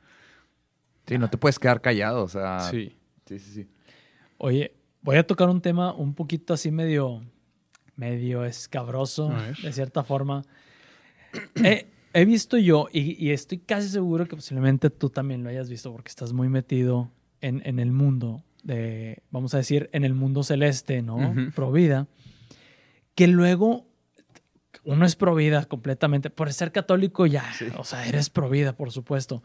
[1.06, 2.68] Sí, no te puedes quedar callado, o sea.
[2.68, 2.96] Sí.
[3.26, 3.68] Sí, sí, sí.
[4.38, 7.22] Oye, voy a tocar un tema un poquito así medio,
[7.96, 10.44] medio escabroso, de cierta forma.
[11.56, 15.68] he, he visto yo, y, y estoy casi seguro que posiblemente tú también lo hayas
[15.68, 17.10] visto porque estás muy metido
[17.40, 21.16] en, en el mundo de, vamos a decir, en el mundo celeste, ¿no?
[21.16, 21.50] Ujú.
[21.54, 22.06] Pro vida,
[23.14, 23.86] que luego
[24.84, 26.30] uno es pro vida completamente.
[26.30, 27.44] Por ser católico ya,
[27.76, 29.42] o sea, eres pro vida, por supuesto.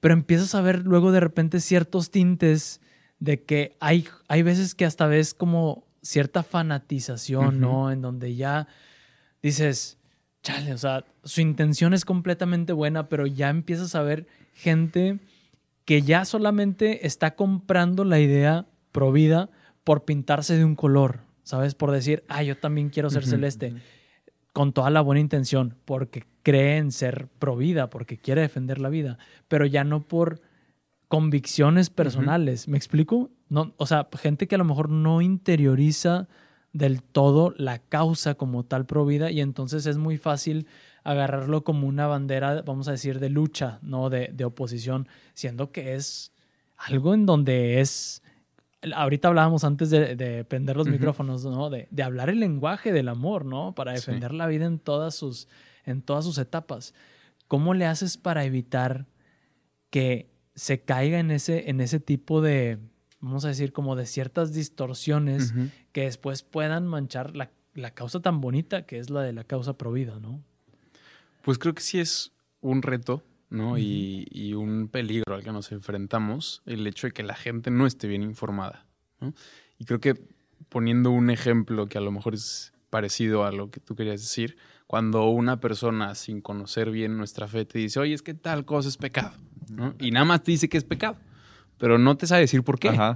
[0.00, 2.80] Pero empiezas a ver luego de repente ciertos tintes
[3.18, 7.60] de que hay, hay veces que hasta ves como cierta fanatización.
[7.60, 7.90] ¿no?
[7.90, 8.68] En donde ya
[9.42, 9.98] dices,
[10.42, 15.18] chale, o sea, su intención es completamente buena, pero ya empiezas a ver gente
[15.84, 19.50] que ya solamente está comprando la idea pro vida
[19.84, 21.74] por pintarse de un color, ¿sabes?
[21.74, 23.74] Por decir, ah, yo también quiero ser celeste,
[24.52, 28.88] con toda la buena intención, porque cree en ser pro vida, porque quiere defender la
[28.88, 30.40] vida, pero ya no por
[31.08, 32.68] convicciones personales.
[32.68, 33.30] ¿Me explico?
[33.48, 36.28] No, o sea, gente que a lo mejor no interioriza
[36.72, 40.66] del todo la causa como tal pro vida y entonces es muy fácil
[41.04, 45.94] agarrarlo como una bandera, vamos a decir, de lucha, no de, de oposición, siendo que
[45.94, 46.32] es
[46.76, 48.22] algo en donde es...
[48.94, 51.70] Ahorita hablábamos antes de, de prender los micrófonos, ¿no?
[51.70, 53.74] De, de hablar el lenguaje del amor, ¿no?
[53.74, 54.06] Para Sí.
[54.06, 55.48] defender la vida en todas sus,
[55.84, 56.92] en todas sus etapas.
[57.48, 59.06] ¿Cómo le haces para evitar
[59.90, 62.78] que se caiga en ese, en ese tipo de,
[63.20, 65.54] vamos a decir, como de ciertas distorsiones
[65.92, 69.78] que después puedan manchar la, la causa tan bonita que es la de la causa
[69.78, 70.42] provida, ¿no?
[71.42, 73.78] Pues creo que sí es un reto, ¿no?
[73.78, 77.86] y, y un peligro al que nos enfrentamos el hecho de que la gente no
[77.86, 78.86] esté bien informada,
[79.20, 79.34] ¿no?
[79.78, 80.14] Y creo que
[80.68, 84.56] poniendo un ejemplo que a lo mejor es parecido a lo que tú querías decir,
[84.86, 88.88] cuando una persona sin conocer bien nuestra fe te dice, oye, es que tal cosa
[88.88, 89.36] es pecado,
[89.70, 89.94] ¿no?
[89.98, 91.16] Y nada más te dice que es pecado,
[91.78, 92.88] pero no te sabe decir por qué.
[92.90, 93.14] Ajá.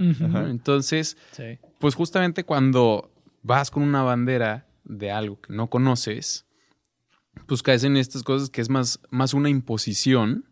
[0.49, 1.59] Entonces, Sí.
[1.79, 3.11] pues justamente cuando
[3.43, 6.47] vas con una bandera de algo que no conoces,
[7.47, 10.45] pues caes en estas cosas que es más, más una imposición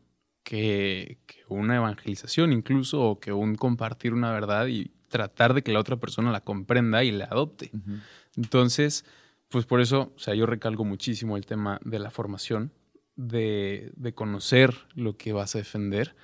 [0.42, 5.72] que, que una evangelización incluso, o que un compartir una verdad y tratar de que
[5.72, 7.70] la otra persona la comprenda y la adopte.
[7.74, 7.96] Ujú.
[8.36, 9.04] Entonces,
[9.48, 12.72] pues por eso, o sea, yo recalco muchísimo el tema de la formación,
[13.18, 16.14] de, de conocer lo que vas a defender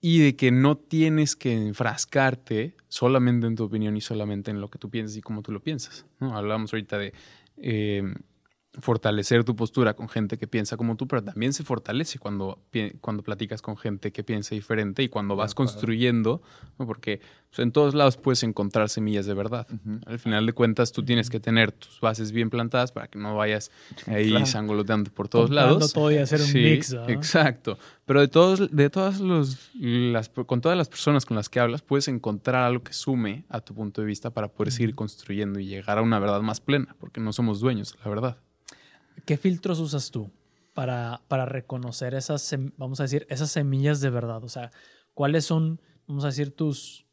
[0.00, 4.68] y de que no tienes que enfrascarte solamente en tu opinión y solamente en lo
[4.68, 6.06] que tú piensas y cómo tú lo piensas.
[6.20, 6.36] ¿no?
[6.36, 7.12] Ahorita de
[7.56, 8.02] eh,
[8.78, 12.60] fortalecer tu postura con gente que piensa como tú, pero también se fortalece cuando,
[13.00, 16.40] cuando platicas con gente que piensa diferente y cuando vas construyendo,
[16.78, 16.86] ¿no?
[16.86, 19.66] porque pues, en todos lados puedes encontrar semillas de verdad.
[20.06, 23.34] Al final de cuentas, tú tienes que tener tus bases bien plantadas para que no
[23.34, 23.72] vayas
[24.06, 24.46] ahí Claro.
[24.46, 25.92] sangoloteando por todos Comprando lados.
[25.92, 26.92] todo y hacer un Sí, mix.
[27.08, 27.76] Exacto.
[28.06, 31.82] Pero de todos, de todas los, las, con todas las personas con las que hablas,
[31.82, 35.66] puedes encontrar algo que sume a tu punto de vista para poder seguir construyendo y
[35.66, 38.36] llegar a una verdad más plena, porque no somos dueños de la verdad.
[39.24, 40.30] ¿Qué filtros usas tú
[40.74, 44.42] para, para reconocer esas, vamos a decir, esas semillas de verdad?
[44.44, 44.70] O sea,
[45.14, 47.06] ¿cuáles son, vamos a decir, tus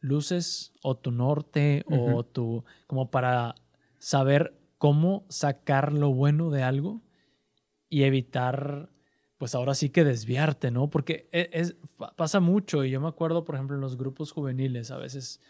[0.00, 3.54] luces o tu norte o tu, como para
[3.98, 7.00] saber cómo sacar lo bueno de algo
[7.88, 8.90] y evitar,
[9.38, 10.90] pues ahora sí que desviarte, ¿no?
[10.90, 14.32] Porque e- es, pa- pasa mucho y yo me acuerdo, por ejemplo, en los grupos
[14.32, 15.40] juveniles, a veces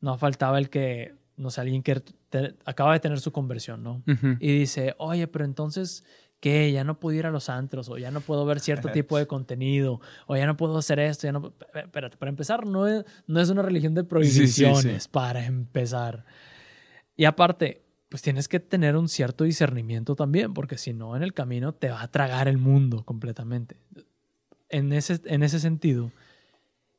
[0.00, 4.02] no faltaba el que, no sé, alguien que te- acaba de tener su conversión, ¿no?
[4.40, 6.04] y dice, oye, pero entonces,
[6.40, 6.70] ¿qué?
[6.72, 9.26] Ya no puedo ir a los antros, o ya no puedo ver cierto tipo de
[9.26, 11.52] contenido, o ya no puedo hacer esto, ya no...
[11.74, 14.10] Espérate, para empezar, no es, no es una religión de sí, sí.
[14.10, 16.24] prohibiciones, para empezar.
[17.16, 21.32] Y aparte, pues tienes que tener un cierto discernimiento también, porque si no, en el
[21.32, 23.76] camino te va a tragar el mundo completamente.
[24.68, 26.12] En ese, en ese sentido,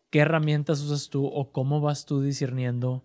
[0.10, 3.04] ¿qué herramientas usas tú o cómo vas tú discerniendo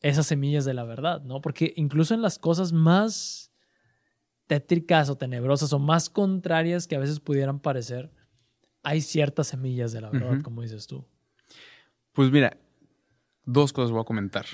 [0.00, 1.40] esas semillas de la verdad, ¿no?
[1.40, 3.52] Porque incluso en las cosas más
[4.46, 8.12] tétricas o tenebrosas o más contrarias que a veces pudieran parecer,
[8.82, 11.04] hay ciertas semillas de la verdad, como dices tú.
[12.12, 12.56] Pues mira,
[13.44, 14.46] dos cosas voy a comentar.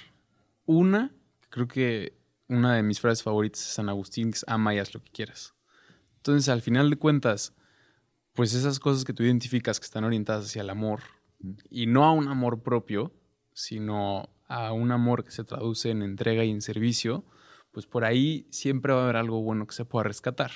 [0.64, 1.14] Una,
[1.50, 4.94] creo que una de mis frases favoritas es San Agustín, que es ama y haz
[4.94, 5.54] lo que quieras.
[6.16, 7.54] Entonces, al final de cuentas,
[8.32, 11.00] pues esas cosas que tú identificas que están orientadas hacia el amor,
[11.68, 13.12] y no a un amor propio,
[13.52, 17.24] sino a un amor que se traduce en entrega y en servicio,
[17.70, 20.50] pues por ahí siempre va a haber algo bueno que se pueda rescatar.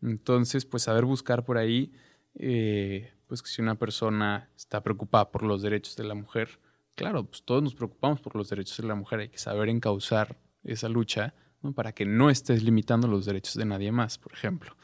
[0.00, 1.92] Entonces, pues saber buscar por ahí,
[2.34, 6.58] eh, pues que si una persona está preocupada por los derechos de la mujer,
[6.94, 10.38] claro, pues todos nos preocupamos por los derechos de la mujer, hay que saber encauzar
[10.64, 11.74] esa lucha ¿no?
[11.74, 14.74] para que no estés limitando los derechos de nadie más, por ejemplo.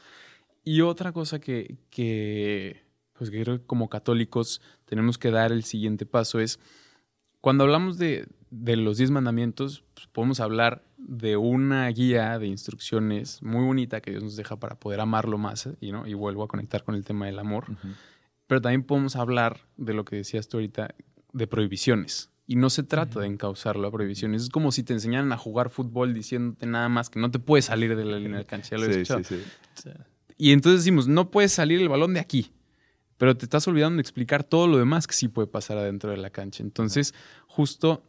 [0.63, 5.63] Y otra cosa que, que, pues que creo que como católicos tenemos que dar el
[5.63, 6.59] siguiente paso es,
[7.45, 13.41] cuando hablamos de, de los diez mandamientos, pues, podemos hablar de una guía de instrucciones
[13.43, 16.07] muy bonita que Dios nos deja para poder amarlo más, y, ¿no?
[16.07, 17.65] y vuelvo a conectar con el tema del amor,
[18.47, 20.95] pero también podemos hablar de lo que decías tú ahorita,
[21.33, 22.31] de prohibiciones.
[22.47, 24.43] Y no se trata de encauzarlo a prohibiciones.
[24.43, 27.65] Es como si te enseñaran a jugar fútbol diciéndote nada más que no te puedes
[27.65, 28.75] salir de la línea del cancha.
[28.75, 29.41] Ya lo he Sí, sí,
[29.73, 29.89] sí.
[30.37, 32.51] Y entonces decimos, no puedes salir el balón de aquí.
[33.17, 36.17] Pero te estás olvidando de explicar todo lo demás que sí puede pasar adentro de
[36.17, 36.61] la cancha.
[36.61, 37.15] Entonces,
[37.47, 38.03] justo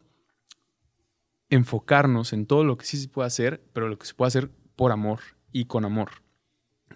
[1.50, 4.50] enfocarnos en todo lo que sí se puede hacer, pero lo que se puede hacer
[4.74, 5.20] por amor
[5.52, 6.10] y con amor.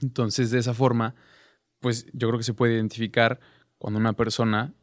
[0.01, 1.15] Entonces, de esa forma,
[1.79, 3.41] pues yo creo que se puede identificar
[3.79, 4.75] cuando una persona,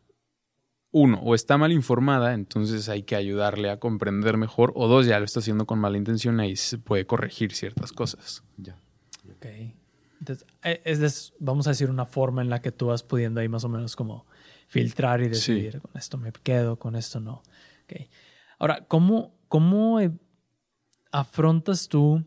[0.91, 5.19] uno, o está mal informada, entonces hay que ayudarle a comprender mejor, o dos, ya
[5.19, 8.43] lo está haciendo con mala intención, ahí se puede corregir ciertas cosas.
[8.57, 8.79] Ya.
[9.35, 9.45] Ok.
[10.19, 13.47] Entonces, eh, es vamos a decir una forma en la que tú vas pudiendo ahí
[13.47, 14.25] más o menos como
[14.67, 17.43] filtrar y decidir, con esto me quedo, con esto no.
[17.83, 18.07] Ok.
[18.57, 20.11] Ahora, ¿cómo, cómo eh,
[21.11, 22.23] afrontas tú?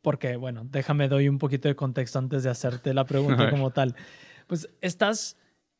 [0.00, 3.94] Porque, bueno, déjame doy un poquito de contexto antes de hacerte la pregunta como tal.
[4.46, 5.36] Pues estás,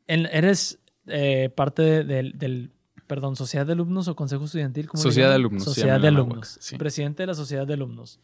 [0.07, 2.71] en- eres eh, parte de- del, del,
[3.09, 4.87] perdón, sociedad de alumnos o consejo estudiantil.
[4.89, 6.59] ¿cómo le Sociedad de alumnos, Sociedad de alumnos.
[6.61, 6.77] Sí.
[6.79, 8.21] Presidente de la sociedad de alumnos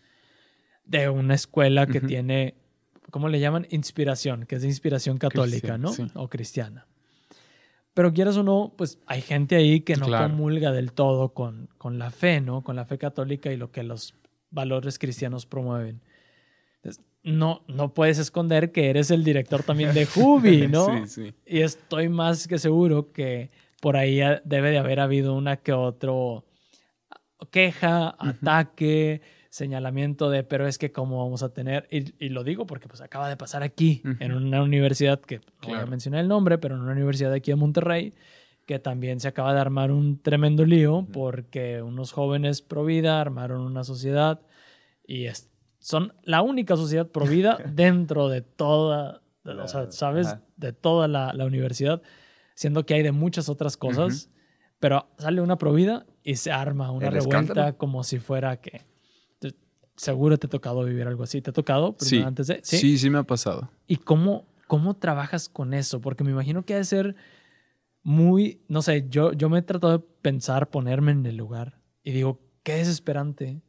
[0.85, 2.55] de una escuela que tiene,
[3.11, 3.67] ¿cómo le llaman?
[3.71, 5.93] Inspiración, que es de inspiración católica, ¿no?
[5.93, 6.07] sí.
[6.15, 6.87] O cristiana.
[7.95, 10.29] Pero quieras o no, pues hay gente ahí que no Claro.
[10.31, 12.63] comulga del todo con, con la fe, ¿no?
[12.63, 14.15] Con la fe católica y lo que los
[14.51, 16.01] valores cristianos promueven.
[16.77, 21.07] Entonces, no, no puedes esconder que eres el director también de Jubi, ¿no?
[21.07, 21.35] Sí, sí.
[21.45, 26.45] Y estoy más que seguro que por ahí debe de haber habido una que otro
[27.51, 32.67] queja, ataque, señalamiento de, pero es que cómo vamos a tener, y, y lo digo
[32.67, 34.17] porque pues acaba de pasar aquí, Ujú.
[34.21, 35.87] en una universidad que no voy a Claro.
[35.91, 38.15] mencionar el nombre, pero en una universidad de aquí de Monterrey,
[38.67, 43.63] que también se acaba de armar un tremendo lío porque unos jóvenes pro vida armaron
[43.63, 44.41] una sociedad
[45.07, 50.27] y es- son la única sociedad pro vida dentro de toda, de- o sea, ¿sabes?
[50.27, 50.43] ajá.
[50.57, 52.03] De toda la, la universidad,
[52.55, 54.29] siendo que hay de muchas otras cosas,
[54.81, 57.79] pero sale una pro vida y se arma una El revuelta escándalo.
[57.79, 58.83] como si fuera que...
[59.99, 61.43] Seguro te ha tocado vivir algo así.
[61.43, 61.95] ¿Te ha tocado?
[61.99, 62.23] Sí.
[62.23, 63.69] Antes de, sí, sí me ha pasado.
[63.87, 66.01] ¿Y cómo, cómo trabajas con eso?
[66.01, 67.17] Porque me imagino que ha de ser
[68.03, 72.13] muy, no sé, yo, yo me he tratado de pensar, ponerme en el lugar y
[72.13, 73.61] digo, qué desesperante.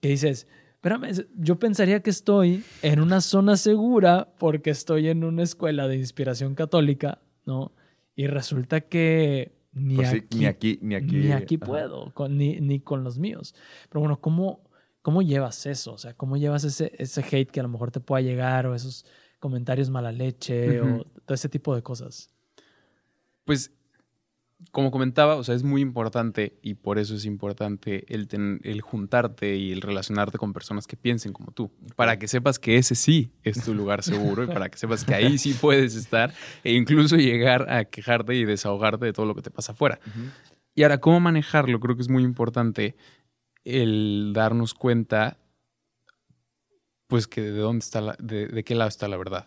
[0.00, 5.24] Que dices, espérame, es- yo pensaría que estoy en una zona segura porque estoy en
[5.24, 7.72] una escuela de inspiración católica, ¿no?
[8.16, 11.16] Y resulta que ni, Pues sí, aquí, ni aquí, ni aquí.
[11.16, 13.54] ni aquí puedo, con- ni, ni con los míos.
[13.88, 14.60] Pero bueno, ¿cómo,
[15.02, 15.92] ¿cómo llevas eso?
[15.92, 18.74] O sea, ¿cómo llevas ese, ese hate que a lo mejor te pueda llegar o
[18.74, 19.04] esos
[19.40, 22.30] comentarios mala leche o todo ese tipo de cosas?
[23.44, 23.72] Pues,
[24.70, 28.80] como comentaba, o sea, es muy importante y por eso es importante el, ten- el
[28.80, 32.94] juntarte y el relacionarte con personas que piensen como tú, para que sepas que ese
[32.94, 36.74] sí es tu lugar seguro y para que sepas que ahí sí puedes estar e
[36.74, 39.98] incluso llegar a quejarte y desahogarte de todo lo que te pasa afuera.
[40.76, 41.80] Y ahora, ¿cómo manejarlo?
[41.80, 42.94] Creo que es muy importante
[43.64, 45.38] el darnos cuenta,
[47.06, 49.46] pues, que de dónde está la, de, qué lado está la verdad.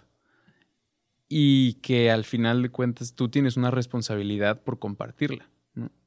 [1.28, 5.50] Y que al final de cuentas tú tienes una responsabilidad por compartirla.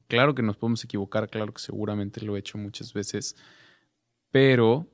[0.07, 3.35] Claro que nos podemos equivocar, claro que seguramente lo he hecho muchas veces,
[4.31, 4.87] pero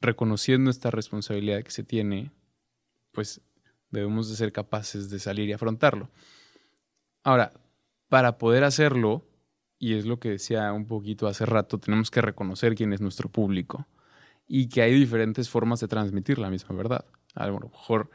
[0.00, 2.30] reconociendo esta responsabilidad que se tiene,
[3.12, 3.42] pues
[3.90, 6.08] debemos de ser capaces de salir y afrontarlo.
[7.22, 7.52] Ahora,
[8.08, 9.27] para poder hacerlo,
[9.78, 13.28] y es lo que decía un poquito hace rato, tenemos que reconocer quién es nuestro
[13.28, 13.86] público
[14.46, 17.04] y que hay diferentes formas de transmitir la misma verdad.
[17.34, 18.10] A lo mejor,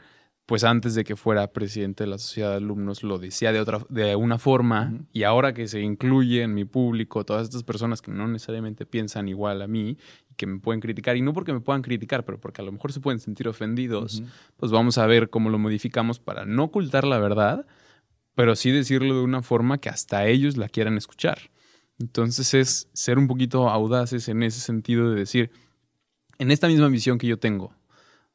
[0.46, 3.80] pues antes de que fuera presidente de la sociedad de alumnos, lo decía de, otra,
[3.88, 8.12] de una forma y ahora que se incluye en mi público todas estas personas que
[8.12, 9.98] no necesariamente piensan igual a mí
[10.30, 12.74] y que me pueden criticar, y no porque me puedan criticar, pero porque a lo
[12.74, 14.22] mejor se pueden sentir ofendidos,
[14.58, 17.66] pues vamos a ver cómo lo modificamos para no ocultar la verdad,
[18.36, 21.53] pero sí decirlo de una forma que hasta ellos la quieran escuchar.
[22.04, 25.52] Entonces es ser un poquito audaces en ese sentido de decir,
[26.38, 27.74] en esta misma misión que yo tengo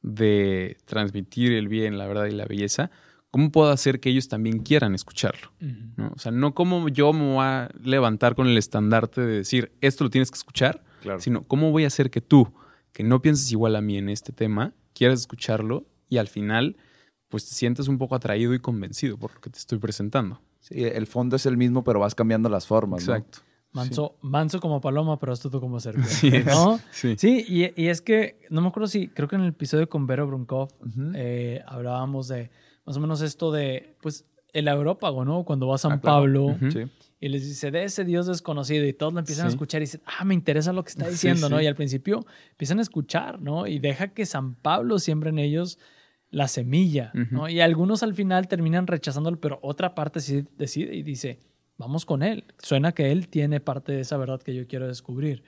[0.01, 2.91] de transmitir el bien, la verdad y la belleza,
[3.31, 5.53] ¿cómo puedo hacer que ellos también quieran escucharlo?
[5.97, 6.13] ¿no?
[6.15, 10.05] O sea, no como yo me voy a levantar con el estandarte de decir, esto
[10.05, 11.21] lo tienes que escuchar, Claro.
[11.21, 12.51] sino cómo voy a hacer que tú,
[12.93, 16.77] que no pienses igual a mí en este tema, quieras escucharlo y al final,
[17.29, 20.41] pues te sientas un poco atraído y convencido por lo que te estoy presentando.
[20.61, 23.07] Sí, el fondo es el mismo, pero vas cambiando las formas.
[23.07, 23.25] ¿no?
[23.73, 26.11] Manso, manso como paloma, pero astuto como serpiente.
[26.21, 26.31] Sí.
[26.47, 26.81] ¿no?
[26.91, 27.15] Sí.
[27.19, 30.07] Sí, y, y es que no me acuerdo si, creo que en el episodio con
[30.07, 30.69] Vero Brunkov
[31.15, 32.51] eh, hablábamos de
[32.87, 35.45] más o menos esto de, pues, el aerópago, ¿no?
[35.45, 36.17] Cuando va a San Ah, claro.
[36.17, 36.57] Pablo.
[36.73, 36.85] Sí.
[37.21, 39.55] y les dice de ese Dios desconocido y todos lo empiezan a Sí.
[39.57, 41.59] escuchar y dicen, ah, me interesa lo que está Sí, diciendo, ¿no?
[41.59, 41.65] sí.
[41.65, 43.67] Y al principio empiezan a escuchar, ¿no?
[43.67, 45.79] Y deja que San Pablo siembre en ellos
[46.31, 47.49] la semilla, ¿no?
[47.49, 51.41] Y algunos al final terminan rechazándolo, pero otra parte sí decide y dice,
[51.79, 52.45] vamos con él.
[52.59, 55.45] Suena que él tiene parte de esa verdad que yo quiero descubrir.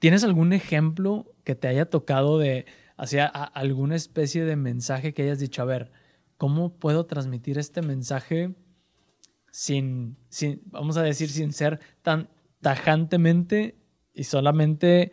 [0.00, 5.38] ¿Tienes algún ejemplo que te haya tocado de hacia alguna especie de mensaje que hayas
[5.38, 5.92] dicho, a ver,
[6.36, 8.56] ¿cómo puedo transmitir este mensaje
[9.52, 12.28] sin, sin vamos a decir, sin ser tan
[12.60, 13.76] tajantemente
[14.12, 15.12] y solamente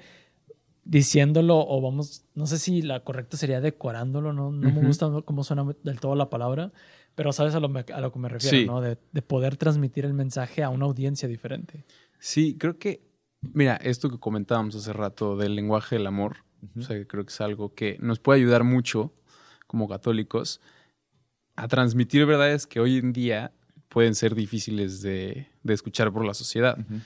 [0.83, 4.87] diciéndolo o vamos, no sé si la correcta sería decorándolo, no, no me Ujú.
[4.87, 6.71] gusta cómo suena del todo la palabra,
[7.15, 8.65] pero sabes a lo, me- a lo que me refiero, Sí.
[8.65, 8.81] ¿no?
[8.81, 11.85] De, de poder transmitir el mensaje a una audiencia diferente.
[12.19, 13.01] Sí, creo que,
[13.41, 16.37] mira, esto que comentábamos hace rato del lenguaje del amor,
[16.77, 19.13] o sea, que creo que es algo que nos puede ayudar mucho
[19.67, 20.61] como católicos
[21.55, 23.51] a transmitir verdades que hoy en día
[23.87, 26.77] pueden ser difíciles de, de escuchar por la sociedad.
[26.79, 26.99] Ujú.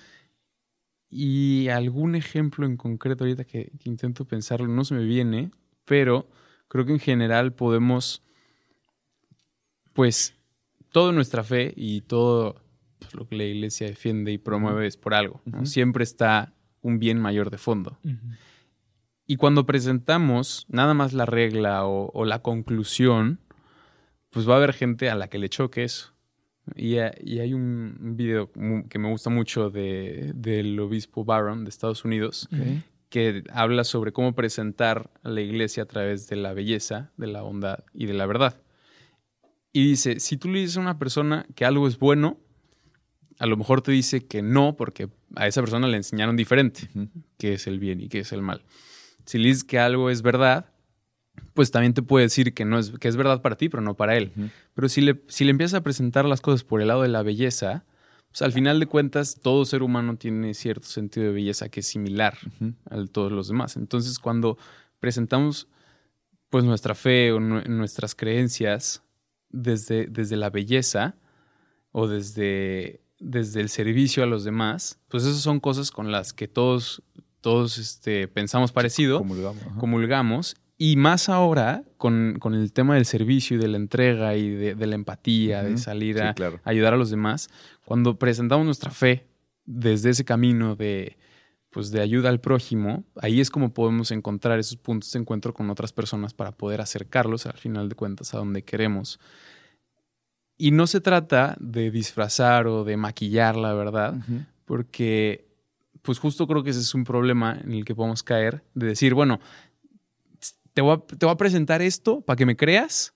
[1.11, 5.51] Y algún ejemplo en concreto ahorita que, que intento pensarlo no se me viene,
[5.85, 6.29] pero
[6.67, 8.21] creo que en general podemos,
[9.93, 10.35] pues,
[10.91, 12.55] toda nuestra fe y todo
[12.99, 15.41] pues, lo que la iglesia defiende y promueve es por algo.
[15.65, 17.97] Siempre está un bien mayor de fondo.
[19.25, 23.39] Y cuando presentamos nada más la regla o, o la conclusión,
[24.31, 26.13] pues va a haber gente a la que le choque eso.
[26.75, 28.51] Y, ha- y hay un, video
[28.89, 32.47] que me gusta mucho de- del obispo Barron de Estados Unidos
[33.09, 37.41] que habla sobre cómo presentar a la iglesia a través de la belleza, de la
[37.41, 38.61] bondad y de la verdad.
[39.71, 42.37] Y dice, si tú le dices a una persona que algo es bueno,
[43.37, 47.07] a lo mejor te dice que no, porque a esa persona le enseñaron diferente Ujú.
[47.37, 48.63] qué es el bien y qué es el mal.
[49.25, 50.71] Si le dices que algo es verdad,
[51.53, 53.95] pues también te puede decir que, no es, que es verdad para ti, pero no
[53.95, 54.31] para él.
[54.35, 54.49] Ujú.
[54.73, 57.21] Pero si le, si le empiezas a presentar las cosas por el lado de la
[57.23, 57.85] belleza,
[58.31, 61.87] pues al final de cuentas todo ser humano tiene cierto sentido de belleza que es
[61.87, 62.73] similar Ujú.
[62.89, 63.77] a todos los demás.
[63.77, 64.57] Entonces cuando
[64.99, 65.67] presentamos
[66.49, 69.03] pues nuestra fe o nue- nuestras creencias
[69.49, 71.15] desde, desde la belleza
[71.91, 76.47] o desde, desde el servicio a los demás, pues esas son cosas con las que
[76.47, 77.01] todos,
[77.41, 79.63] todos este, pensamos parecido Comulgamos.
[79.77, 80.55] comulgamos.
[80.77, 84.75] Y más ahora con, con el tema del servicio y de la entrega y de,
[84.75, 86.61] de la empatía, de salir Sí, a claro.
[86.63, 87.49] ayudar a los demás,
[87.85, 89.27] cuando presentamos nuestra fe
[89.65, 91.17] desde ese camino de,
[91.69, 95.69] pues, de ayuda al prójimo, ahí es como podemos encontrar esos puntos de encuentro con
[95.69, 99.19] otras personas para poder acercarlos al final de cuentas a donde queremos.
[100.57, 104.15] Y no se trata de disfrazar o de maquillar la verdad,
[104.65, 105.47] porque
[106.01, 109.13] pues justo creo que ese es un problema en el que podemos caer, de decir,
[109.13, 109.39] bueno,
[110.73, 113.13] te voy a, te voy a presentar esto para que me creas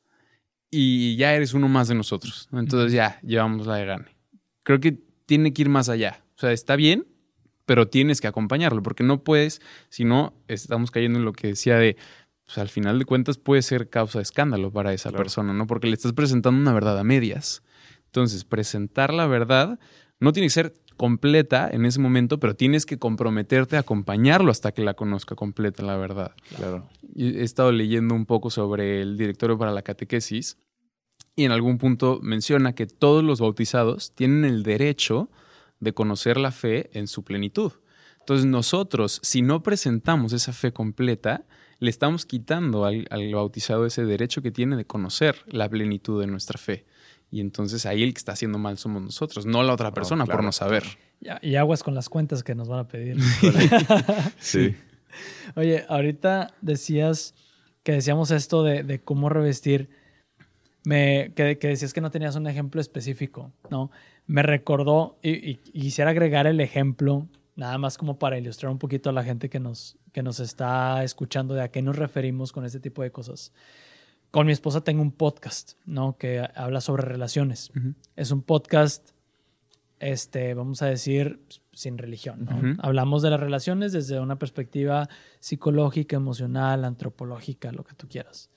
[0.70, 2.48] y ya eres uno más de nosotros.
[2.52, 2.60] ¿no?
[2.60, 4.18] Entonces ya llevamos la de gane.
[4.63, 4.94] Creo que
[5.26, 6.24] tiene que ir más allá.
[6.36, 7.06] O sea, está bien,
[7.65, 11.78] pero tienes que acompañarlo, porque no puedes, si no, estamos cayendo en lo que decía
[11.78, 11.95] de,
[12.45, 15.23] pues al final de cuentas puede ser causa de escándalo para esa Claro.
[15.23, 15.65] persona, ¿no?
[15.67, 17.63] Porque le estás presentando una verdad a medias.
[18.06, 19.80] Entonces, presentar la verdad
[20.19, 24.71] no tiene que ser completa en ese momento, pero tienes que comprometerte a acompañarlo hasta
[24.71, 26.34] que la conozca completa la verdad.
[26.56, 26.88] Claro.
[27.15, 30.58] He estado leyendo un poco sobre el directorio para la catequesis
[31.36, 35.30] y en algún punto menciona que todos los bautizados tienen el derecho
[35.84, 37.74] de conocer la fe en su plenitud.
[38.19, 41.46] Entonces nosotros, si no presentamos esa fe completa,
[41.80, 46.28] le estamos quitando al, al bautizado ese derecho que tiene de conocer la plenitud de
[46.28, 46.86] nuestra fe.
[47.30, 50.36] Y entonces ahí el que está haciendo mal somos nosotros, no la otra persona por
[50.36, 50.43] claro.
[50.43, 50.84] no saber.
[51.19, 53.17] Y, y aguas con las cuentas que nos van a pedir.
[54.39, 54.76] Sí.
[55.56, 57.34] Oye, ahorita decías
[57.84, 59.89] que decíamos esto de, de cómo revestir.
[60.86, 63.89] Me, que, que decías que no tenías un ejemplo específico, ¿no?
[64.28, 68.80] Me recordó, y, y- y quisiera agregar el ejemplo, nada más como para ilustrar un
[68.80, 72.52] poquito a la gente que nos, que nos está escuchando de a qué nos referimos
[72.52, 73.52] con este tipo de cosas.
[74.32, 76.18] Con mi esposa tengo un podcast, ¿no?
[76.18, 77.72] Que habla sobre relaciones.
[78.16, 79.10] Es un podcast,
[80.00, 81.39] este, vamos a decir,
[81.72, 82.47] sin religión.
[82.82, 85.08] Hablamos de las relaciones desde una perspectiva
[85.39, 88.50] psicológica, emocional, antropológica, lo que tú quieras.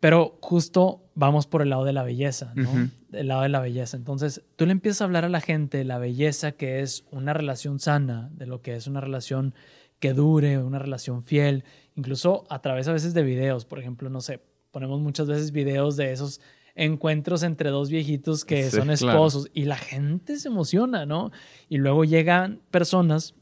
[0.00, 2.70] Pero justo vamos por el lado de la belleza, ¿no?
[2.70, 2.88] Ujú.
[3.12, 3.96] El lado de la belleza.
[3.96, 7.34] Entonces, tú le empiezas a hablar a la gente de la belleza que es una
[7.34, 9.54] relación sana, de lo que es una relación
[9.98, 14.22] que dure, una relación fiel, incluso a través a veces de videos, por ejemplo, no
[14.22, 14.40] sé,
[14.70, 16.40] ponemos muchas veces videos de esos
[16.74, 21.30] encuentros entre dos viejitos que son esposos y la gente se emociona, ¿no?
[21.68, 23.34] Y luego llegan personas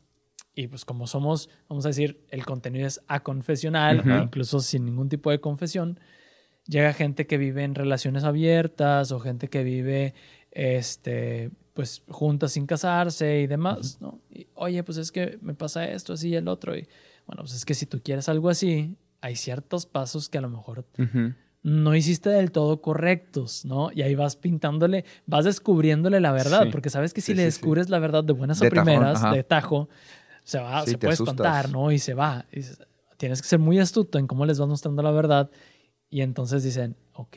[0.55, 5.31] y pues como somos, vamos a decir, el contenido es aconfesional, incluso sin ningún tipo
[5.31, 6.01] de confesión,
[6.69, 10.15] llega gente que vive en relaciones abiertas o gente que vive,
[10.53, 14.21] este, pues juntas sin casarse y demás, ¿no?
[14.31, 16.77] Y, Oye, pues es que me pasa esto, así y el otro.
[16.77, 16.89] Y
[17.27, 20.51] bueno, pues es que si tú quieres algo así, hay ciertos pasos que a lo
[20.51, 20.85] mejor
[21.63, 23.91] no hiciste del todo correctos, ¿no?
[23.93, 27.99] Y ahí vas pintándole, vas descubriéndole la verdad, porque sabes que si le descubres la
[27.99, 29.89] verdad de buenas a primeras, de tajo,
[30.45, 31.91] se va, se puede espantar, ¿no?
[31.93, 32.47] Y se va.
[33.17, 35.51] tienes que ser muy astuto en cómo les vas mostrando la verdad.
[36.11, 37.37] Y entonces dicen, ok,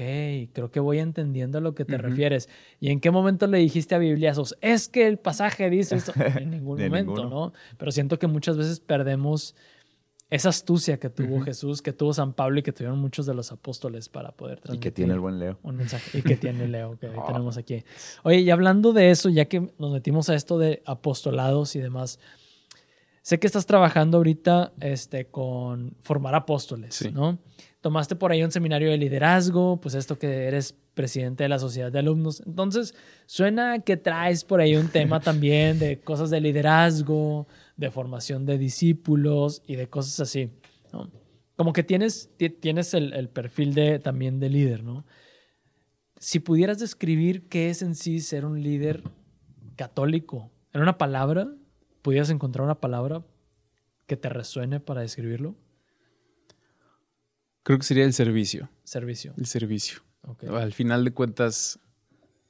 [0.54, 2.48] creo que voy entendiendo a lo que te refieres.
[2.80, 6.14] ¿Y en qué momento le dijiste a Bibliazos, es que el pasaje dice esto?
[6.40, 7.52] En ningún momento, ¿no?
[7.78, 9.56] Pero siento que muchas veces perdemos
[10.30, 13.52] esa astucia que tuvo Jesús, que tuvo San Pablo y que tuvieron muchos de los
[13.52, 14.78] apóstoles para poder transmitir.
[14.78, 15.60] Y que tiene el buen Leo.
[15.62, 16.20] Un mensaje.
[16.20, 17.24] Y que tiene Leo, que ah.
[17.28, 17.84] tenemos aquí.
[18.24, 22.20] Oye, y hablando de eso, ya que nos metimos a esto de apostolados y demás,
[23.22, 27.38] sé que estás trabajando ahorita este, con formar apóstoles, ¿no?
[27.82, 31.92] Tomaste por ahí un seminario de liderazgo, pues esto que eres presidente de la sociedad
[31.92, 32.44] de alumnos.
[32.46, 32.94] Entonces,
[33.26, 38.60] suena que traes por ahí un tema también de cosas de liderazgo, de formación de
[38.60, 40.52] discípulos y de cosas así.
[40.94, 41.10] ¿no?
[41.56, 42.30] Como que tienes,
[42.60, 45.06] tienes el, perfil de, también de líder, ¿no?
[46.18, 49.04] Si pudieras describir qué es en sí ser un líder
[49.76, 51.48] católico, en una palabra,
[52.04, 53.24] ¿pudieras encontrar una palabra
[54.06, 55.56] que te resuene para describirlo?
[57.64, 58.70] Creo que sería el servicio.
[58.84, 59.34] Servicio.
[59.38, 60.02] El servicio.
[60.50, 61.80] Al final de cuentas,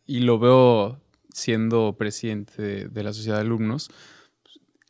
[0.06, 1.02] y lo veo
[1.34, 3.90] siendo presidente de la sociedad de alumnos,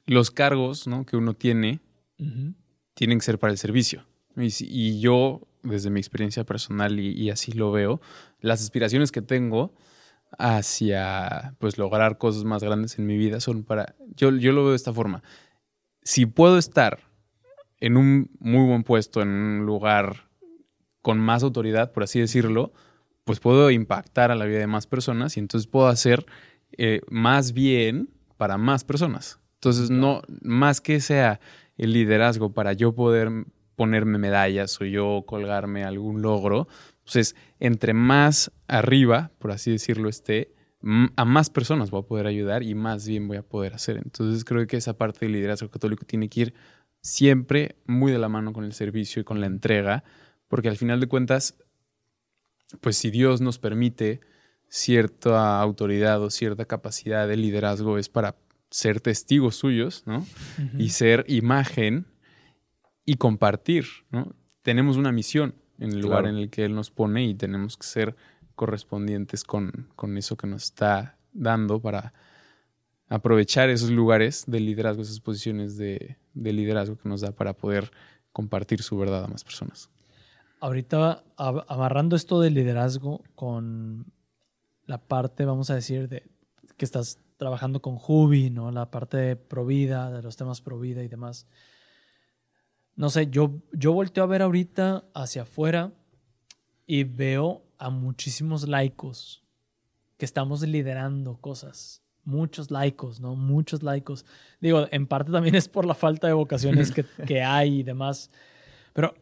[0.06, 1.80] los cargos que uno tiene
[2.94, 4.06] tienen que ser para el servicio.
[4.36, 8.02] Y, yo, desde mi experiencia personal y, así lo veo,
[8.40, 9.74] las aspiraciones que tengo
[10.38, 14.70] hacia pues lograr cosas más grandes en mi vida son para yo, yo lo veo
[14.70, 15.22] de esta forma
[16.04, 17.00] si puedo estar
[17.82, 20.30] en un muy buen puesto en un lugar
[21.02, 22.72] con más autoridad por así decirlo
[23.26, 26.26] pues puedo impactar a la vida de más personas y entonces puedo hacer
[26.78, 31.40] eh, más bien para más personas entonces, no, más que sea
[31.78, 33.30] el liderazgo para yo poder
[33.76, 36.68] ponerme medallas o yo colgarme algún logro,
[37.04, 40.56] pues es entre más arriba, por así decirlo, esté,
[41.16, 43.98] a más personas voy a poder ayudar y más bien voy a poder hacer.
[43.98, 46.54] Entonces creo que esa parte del liderazgo católico tiene que ir
[47.02, 50.04] siempre muy de la mano con el servicio y con la entrega,
[50.48, 51.56] porque al final de cuentas,
[52.80, 54.22] pues si Dios nos permite
[54.68, 58.38] cierta autoridad o cierta capacidad de liderazgo es para
[58.70, 60.26] ser testigos suyos, ¿no?
[60.78, 62.06] Y ser imagen
[63.04, 64.34] y compartir, ¿no?
[64.62, 67.86] Tenemos una misión en el lugar en el que Él nos pone y tenemos que
[67.86, 68.16] ser
[68.56, 72.14] correspondientes con, con eso que nos está dando para
[73.12, 77.92] aprovechar esos lugares de liderazgo, esas posiciones de, de liderazgo que nos da para poder
[78.32, 79.90] compartir su verdad a más personas.
[80.62, 84.06] Ahorita amarrando esto del liderazgo con
[84.86, 86.24] la parte, vamos a decir, de
[86.78, 88.72] que estás trabajando con Jubi, ¿no?
[88.72, 91.48] La parte de Provida, de los temas Provida y demás.
[92.96, 95.92] No sé, yo, yo volteo a ver ahorita hacia afuera
[96.88, 99.44] y veo a muchísimos laicos
[100.18, 102.01] que estamos liderando cosas.
[102.24, 103.36] Muchos laicos, ¿no?
[103.36, 104.26] Muchos laicos.
[104.60, 108.30] Digo, en parte también es por la falta de vocaciones que, que hay y demás.
[108.94, 109.14] Pero,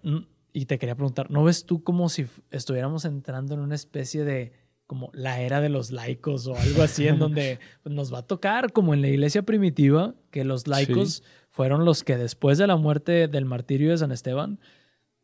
[0.54, 4.54] y te quería preguntar, ¿no ves tú como si estuviéramos entrando en una especie de
[4.90, 8.72] como la era de los laicos o algo así, en donde nos va a tocar,
[8.74, 11.22] como en la iglesia primitiva, que los laicos
[11.52, 14.60] fueron los que después de la muerte del martirio de San Esteban,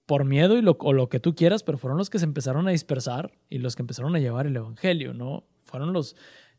[0.05, 2.67] por miedo y lo, o lo que tú quieras, pero fueron los que se empezaron
[2.67, 5.45] a dispersar y los que empezaron a llevar el evangelio, ¿no?
[5.61, 6.15] Fueron los,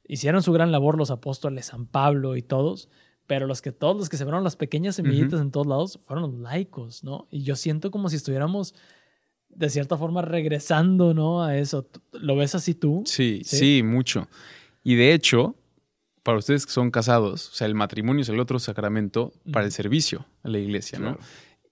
[0.08, 2.88] hicieron su gran labor los apóstoles, San Pablo y todos,
[3.26, 6.34] pero los que todos los que sembraron las pequeñas semillitas en todos lados fueron los
[6.40, 7.26] laicos, ¿no?
[7.30, 8.74] Y yo siento como si estuviéramos
[9.48, 11.42] de cierta forma regresando, ¿no?
[11.42, 11.88] A eso.
[12.12, 13.02] ¿Lo ves así tú?
[13.06, 14.28] Sí, sí, mucho.
[14.84, 15.56] Y de hecho,
[16.22, 19.72] para ustedes que son casados, o sea, el matrimonio es el otro sacramento para el
[19.72, 21.18] servicio a la iglesia, ¿no?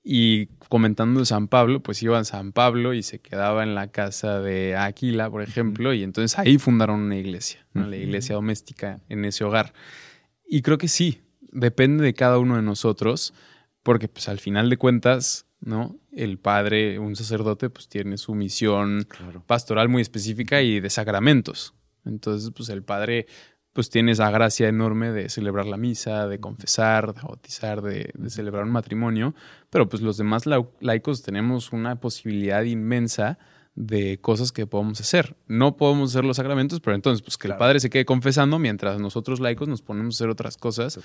[0.06, 3.88] Y comentando de San Pablo, pues iba a San Pablo y se quedaba en la
[3.88, 9.24] casa de Aquila, por ejemplo, y entonces ahí fundaron una iglesia, la iglesia doméstica en
[9.24, 9.72] ese hogar.
[10.46, 13.32] Y creo que sí, depende de cada uno de nosotros,
[13.82, 15.96] porque pues al final de cuentas, ¿no?
[16.12, 19.08] El padre, un sacerdote, pues tiene su misión
[19.46, 21.72] pastoral muy específica y de sacramentos.
[22.04, 23.26] Entonces, pues el padre,
[23.74, 28.62] pues tiene esa gracia enorme de celebrar la misa, de confesar, de bautizar, de, celebrar
[28.62, 29.34] un matrimonio,
[29.68, 30.44] pero pues los demás
[30.80, 33.36] laicos tenemos una posibilidad inmensa
[33.76, 35.34] de cosas que podemos hacer.
[35.48, 39.00] No podemos hacer los sacramentos, pero entonces, pues que el padre se quede confesando mientras
[39.00, 41.00] nosotros laicos nos ponemos a hacer otras cosas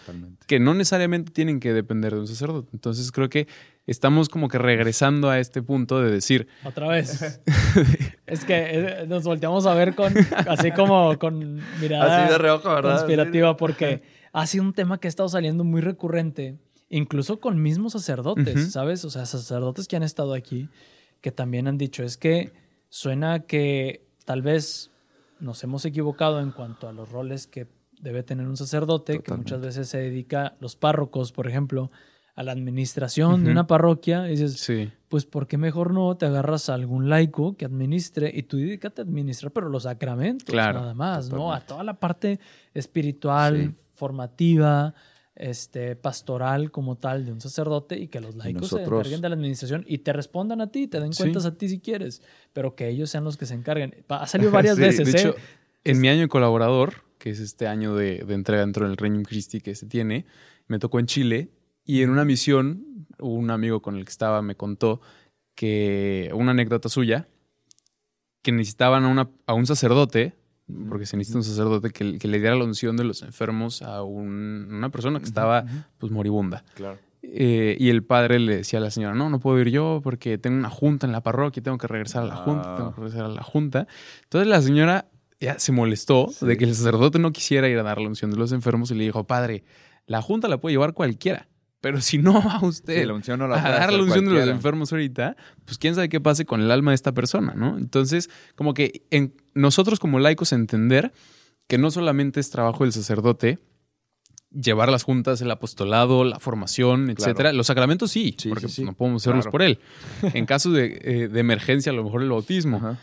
[0.45, 2.69] que no necesariamente tienen que depender de un sacerdote.
[2.73, 3.47] Entonces creo que
[3.87, 6.47] estamos como que regresando a este punto de decir...
[6.63, 7.41] Otra vez.
[8.27, 10.13] es que eh, nos volteamos a ver con,
[10.47, 12.97] así como con mirada así de reojo, ¿verdad?
[12.97, 17.93] conspirativa, porque ha sido un tema que ha estado saliendo muy recurrente, incluso con mismos
[17.93, 19.03] sacerdotes, ¿sabes?
[19.05, 20.69] O sea, sacerdotes que han estado aquí
[21.21, 22.53] que también han dicho es que
[22.89, 24.91] suena que tal vez
[25.39, 27.67] nos hemos equivocado en cuanto a los roles que
[27.99, 31.91] debe tener un sacerdote, que muchas veces se dedica, los párrocos, por ejemplo,
[32.35, 34.27] a la administración de una parroquia.
[34.27, 34.89] Y dices, sí.
[35.09, 39.01] pues, ¿por qué mejor no te agarras a algún laico que administre y tú dedícate
[39.01, 41.53] a administrar, pero los sacramentos, nada más, ¿no?
[41.53, 42.39] A toda la parte
[42.73, 44.93] espiritual, formativa,
[45.39, 49.35] este, pastoral como tal de un sacerdote y que los laicos se encarguen de la
[49.35, 52.21] administración y te respondan a ti, te den cuentas a ti si quieres,
[52.53, 54.03] pero que ellos sean los que se encarguen.
[54.09, 55.11] Ha salido varias veces.
[55.11, 55.33] De ¿eh?
[55.85, 59.61] en mi año de colaborador, que es este año de, entrega dentro del Reino Christi
[59.61, 60.25] que se tiene,
[60.67, 61.49] me tocó en Chile
[61.85, 64.99] y en una misión, un amigo con el que estaba me contó
[65.55, 67.27] que una anécdota suya,
[68.41, 70.38] que necesitaban a, a un sacerdote
[70.87, 74.89] porque se necesita un sacerdote que, le diera la unción de los enfermos a una
[74.89, 75.65] persona que estaba
[75.97, 76.63] pues moribunda.
[76.75, 76.97] Claro.
[77.21, 80.37] Eh, y el padre le decía a la señora, no, no puedo ir yo porque
[80.37, 83.25] tengo una junta en la parroquia, tengo que regresar a la junta, tengo que regresar
[83.25, 83.87] a la junta.
[84.23, 85.05] Entonces la señora
[85.39, 88.37] ya se molestó de que el sacerdote no quisiera ir a dar la unción de
[88.37, 89.63] los enfermos y le dijo, padre,
[90.05, 91.47] la junta la puede llevar cualquiera.
[91.81, 94.47] Pero si no va usted la unción no la a dar la unción de los
[94.47, 97.77] enfermos ahorita, pues quién sabe qué pase con el alma de esta persona, ¿no?
[97.77, 101.13] Entonces, como que en nosotros como laicos entender
[101.67, 103.59] que no solamente es trabajo del sacerdote
[104.51, 107.53] llevar las juntas, el apostolado, la formación, etcétera.
[107.53, 109.79] Los sacramentos sí, porque no podemos hacerlos por él.
[110.33, 112.97] En caso de, eh, de, emergencia, a lo mejor el bautismo.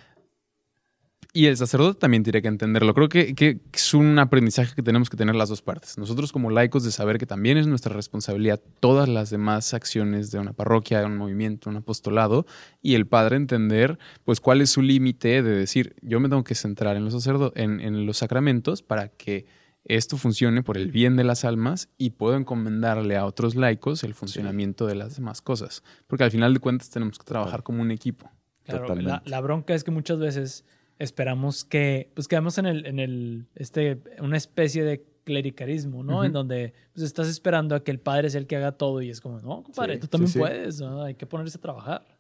[1.37, 2.95] Y el sacerdote también tiene que entenderlo.
[2.95, 5.99] Creo que, es un aprendizaje que tenemos que tener las dos partes.
[5.99, 10.39] Nosotros como laicos de saber que también es nuestra responsabilidad todas las demás acciones de
[10.39, 12.47] una parroquia, de un movimiento, un apostolado,
[12.81, 16.55] y el padre entender pues cuál es su límite de decir, yo me tengo que
[16.55, 19.45] centrar en los, en, los sacramentos para que
[19.85, 24.15] esto funcione por el bien de las almas y puedo encomendarle a otros laicos el
[24.15, 25.83] funcionamiento de las demás cosas.
[26.07, 28.31] Porque al final de cuentas tenemos que trabajar como un equipo.
[28.65, 30.65] Claro, la, bronca es que muchas veces
[30.99, 36.25] esperamos que, pues quedamos en el, en el, este, una especie de clericalismo, ¿no?
[36.25, 39.11] En donde pues, estás esperando a que el padre sea el que haga todo y
[39.11, 41.03] es como, no, compadre, tú también puedes, ¿no?
[41.03, 42.17] Hay que ponerse a trabajar.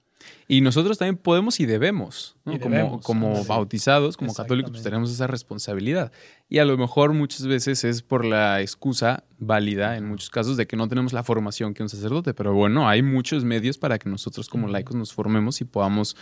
[0.49, 2.59] Y nosotros también podemos y debemos, ¿no?
[2.59, 6.13] como, como bautizados, como católicos, pues tenemos esa responsabilidad.
[6.49, 10.67] Y a lo mejor muchas veces es por la excusa válida, en muchos casos, de
[10.67, 12.33] que no tenemos la formación que un sacerdote.
[12.33, 16.17] Pero bueno, hay muchos medios para que nosotros como laicos nos formemos y podamos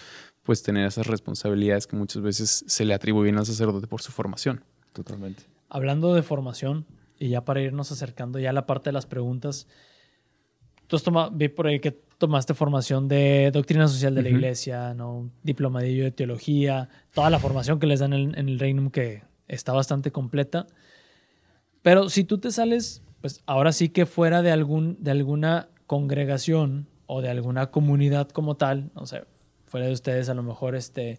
[0.45, 4.63] pues tener esas responsabilidades que muchas veces se le atribuyen al sacerdote por su formación.
[4.93, 5.45] Totalmente.
[5.69, 6.87] Hablando de formación,
[7.19, 9.67] y ya para irnos acercando ya a la parte de las preguntas,
[10.87, 10.99] tú
[11.33, 15.31] vi por ahí que tomaste formación de doctrina social de la iglesia, ¿no?
[15.43, 19.73] diplomadillo de teología, toda la formación que les dan en, en el Reino que está
[19.73, 20.67] bastante completa.
[21.83, 26.87] Pero si tú te sales, pues ahora sí que fuera de, algún, de alguna congregación
[27.07, 29.25] o de alguna comunidad como tal, no sé,
[29.75, 31.19] fuera de ustedes, a lo mejor este,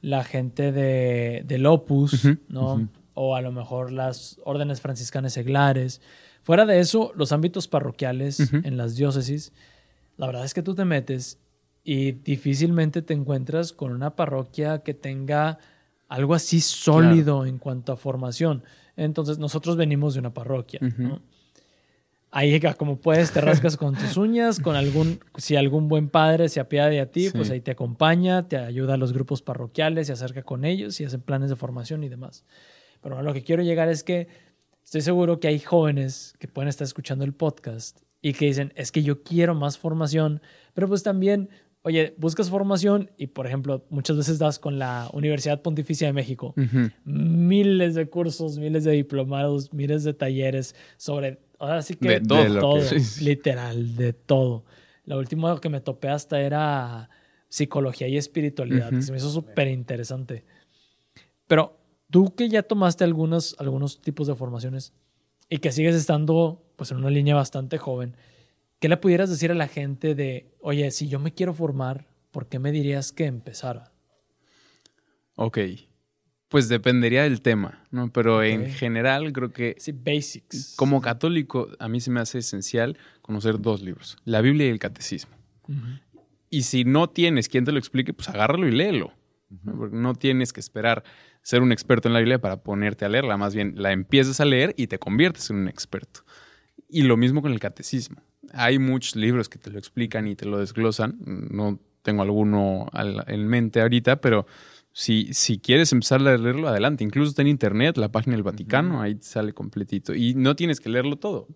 [0.00, 2.88] la gente de, del Opus, ¿no?
[3.14, 6.00] O a lo mejor las órdenes franciscanas seglares.
[6.44, 9.52] Fuera de eso, los ámbitos parroquiales en las diócesis,
[10.18, 11.40] la verdad es que tú te metes
[11.82, 15.58] y difícilmente te encuentras con una parroquia que tenga
[16.06, 18.62] algo así sólido en cuanto a formación.
[18.94, 21.20] Entonces, nosotros venimos de una parroquia, ¿no?
[22.36, 26.60] Ahí como puedes te rascas con tus uñas, con algún, si algún buen padre se
[26.60, 30.12] apiada de a ti, pues ahí te acompaña, te ayuda a los grupos parroquiales, se
[30.12, 32.44] acerca con ellos y hacen planes de formación y demás.
[33.00, 34.28] Pero lo que quiero llegar es que
[34.84, 38.92] estoy seguro que hay jóvenes que pueden estar escuchando el podcast y que dicen, es
[38.92, 40.42] que yo quiero más formación,
[40.74, 41.48] pero pues también,
[41.80, 46.54] oye, buscas formación y, por ejemplo, muchas veces das con la Universidad Pontificia de México,
[47.04, 52.90] miles de cursos, miles de diplomados, miles de talleres sobre Ahora sí que de todo,
[53.20, 54.64] literal, de todo.
[55.04, 57.08] La última que me topé hasta era
[57.48, 60.44] psicología y espiritualidad, se me hizo súper interesante.
[61.46, 61.78] Pero
[62.10, 64.92] tú que ya tomaste algunos, algunos tipos de formaciones
[65.48, 68.16] y que sigues estando pues en una línea bastante joven,
[68.80, 72.48] ¿qué le pudieras decir a la gente de, oye, si yo me quiero formar, ¿por
[72.48, 73.92] qué me dirías que empezara?
[75.36, 75.58] Ok.
[76.48, 78.12] Pues dependería del tema, ¿no?
[78.12, 79.74] Pero en general creo que...
[79.78, 80.74] Sí, basics.
[80.76, 84.78] Como católico, a mí se me hace esencial conocer dos libros, la Biblia y el
[84.78, 85.36] Catecismo.
[86.48, 89.12] Y si no tienes quien te lo explique, pues agárralo y léelo.
[89.64, 91.04] Porque no tienes que esperar
[91.42, 94.44] ser un experto en la Biblia para ponerte a leerla, más bien la empiezas a
[94.44, 96.20] leer y te conviertes en un experto.
[96.88, 98.22] Y lo mismo con el catecismo.
[98.52, 101.18] Hay muchos libros que te lo explican y te lo desglosan.
[101.24, 102.88] No tengo alguno
[103.26, 104.46] en mente ahorita, pero
[104.98, 107.04] si, si quieres empezar a leerlo, adelante.
[107.04, 110.14] Incluso está en internet, la página del Vaticano, ahí sale completito.
[110.14, 111.48] Y no tienes que leerlo todo.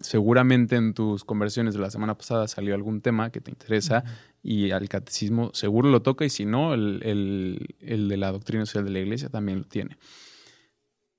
[0.00, 4.04] Seguramente en tus conversiones de la semana pasada salió algún tema que te interesa
[4.44, 8.84] y al catecismo seguro lo toca y si no, el, el de la doctrina social
[8.84, 9.98] de la iglesia también lo tiene.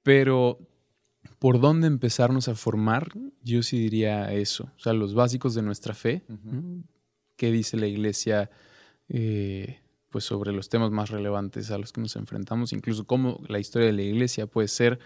[0.02, 0.60] Pero
[1.40, 3.10] por dónde empezarnos a formar,
[3.44, 4.72] yo sí diría eso.
[4.78, 6.24] O sea, los básicos de nuestra fe.
[7.36, 8.50] ¿Qué dice la iglesia
[9.10, 12.74] eh, pues sobre los temas más relevantes a los que nos enfrentamos?
[12.74, 15.00] Incluso cómo la historia de la iglesia puede ser.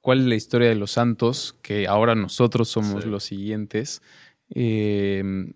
[0.00, 1.56] ¿Cuál es la historia de los santos?
[1.62, 4.02] Que ahora nosotros somos los siguientes.
[4.50, 5.52] Eh,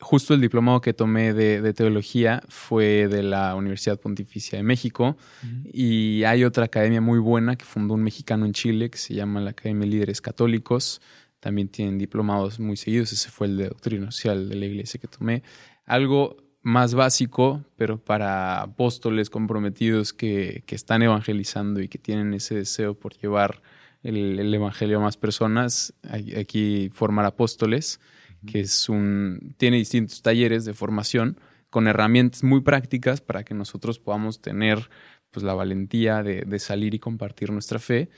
[0.00, 5.16] justo el diplomado que tomé de, teología fue de la Universidad Pontificia de México
[5.64, 9.40] y hay otra academia muy buena que fundó un mexicano en Chile que se llama
[9.40, 11.00] la Academia de Líderes Católicos.
[11.38, 13.12] También tienen diplomados muy seguidos.
[13.12, 15.42] Ese fue el de Doctrina Social de la Iglesia que tomé.
[15.86, 22.94] Algo más básico, pero para apóstoles comprometidos que, están evangelizando y que tienen ese deseo
[22.94, 23.62] por llevar
[24.02, 25.94] el, el Evangelio a más personas,
[26.36, 28.00] aquí formar apóstoles
[28.46, 31.38] que es un, tiene distintos talleres de formación
[31.68, 34.90] con herramientas muy prácticas para que nosotros podamos tener
[35.30, 38.08] pues, la valentía de, salir y compartir nuestra fe.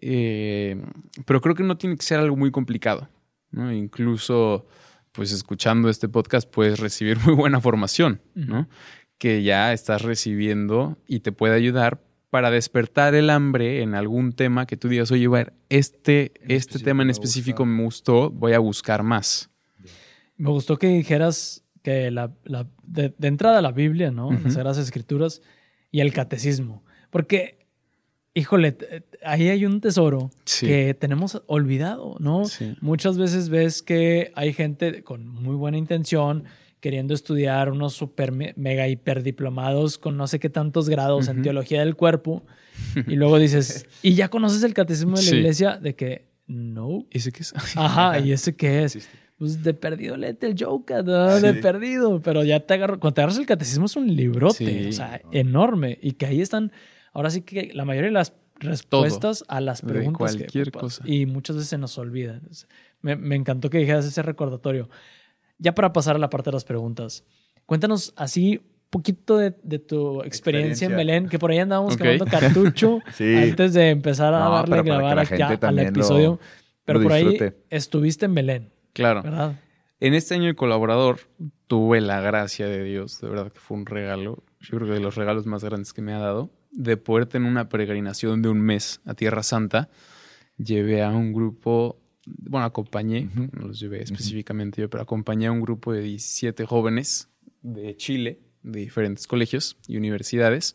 [0.00, 0.80] Eh,
[1.26, 3.08] pero creo que no tiene que ser algo muy complicado.
[3.50, 3.72] ¿no?
[3.72, 4.66] Incluso,
[5.12, 8.68] pues escuchando este podcast puedes recibir muy buena formación, ¿no?
[9.22, 14.66] que ya estás recibiendo y te puede ayudar para despertar el hambre en algún tema
[14.66, 15.28] que tú digas, oye,
[15.68, 19.48] este, este tema en específico me gustó, voy a buscar más.
[20.36, 22.32] Me gustó que dijeras que la,
[22.82, 24.32] de, entrada la Biblia, ¿no?
[24.32, 25.40] Las Sagradas Escrituras
[25.92, 26.82] y el catecismo.
[27.10, 27.61] Porque,
[28.34, 28.76] híjole,
[29.24, 30.30] ahí hay un tesoro
[30.60, 32.42] que tenemos olvidado, ¿no?
[32.80, 36.44] Muchas veces ves que hay gente con muy buena intención
[36.80, 41.80] queriendo estudiar unos super mega hiper diplomados con no sé qué tantos grados en teología
[41.80, 42.42] del cuerpo
[43.06, 45.76] y luego dices, ¿y ya conoces el catecismo de la iglesia?
[45.76, 47.06] De que no.
[47.10, 47.54] ¿Ese qué es?
[47.76, 49.08] Ajá, ¿y ese qué es?
[49.42, 51.40] pues de perdido léete el Joker, ¿no?
[51.40, 54.92] de perdido, pero ya te agarro, cuando te agarras el catecismo es un librote, o
[54.92, 56.70] sea, enorme, y que ahí están,
[57.12, 60.32] ahora sí que la mayoría de las respuestas a las preguntas.
[60.32, 61.02] De cualquier cosa.
[61.06, 62.40] Y muchas veces se nos olvida.
[63.00, 64.88] Me, me, encantó que dijeras ese recordatorio.
[65.58, 67.24] Ya para pasar a la parte de las preguntas,
[67.66, 68.60] cuéntanos así
[68.92, 72.18] poquito de, de tu experiencia, en Belén, que por ahí andábamos okay.
[72.18, 76.38] cartucho antes de empezar a darle a grabar acá al episodio.
[76.84, 77.38] pero por ahí
[77.70, 78.72] estuviste en Belén.
[78.92, 79.56] Claro.
[79.98, 81.20] En este año de colaborador
[81.68, 85.00] tuve la gracia de Dios, de verdad que fue un regalo, yo creo que de
[85.00, 88.60] los regalos más grandes que me ha dado, de poder tener una peregrinación de un
[88.60, 89.90] mes a Tierra Santa.
[90.56, 95.60] Llevé a un grupo, bueno, acompañé, no los llevé específicamente yo, pero acompañé a un
[95.60, 97.28] grupo de 17 jóvenes
[97.62, 100.74] de Chile, de diferentes colegios y universidades,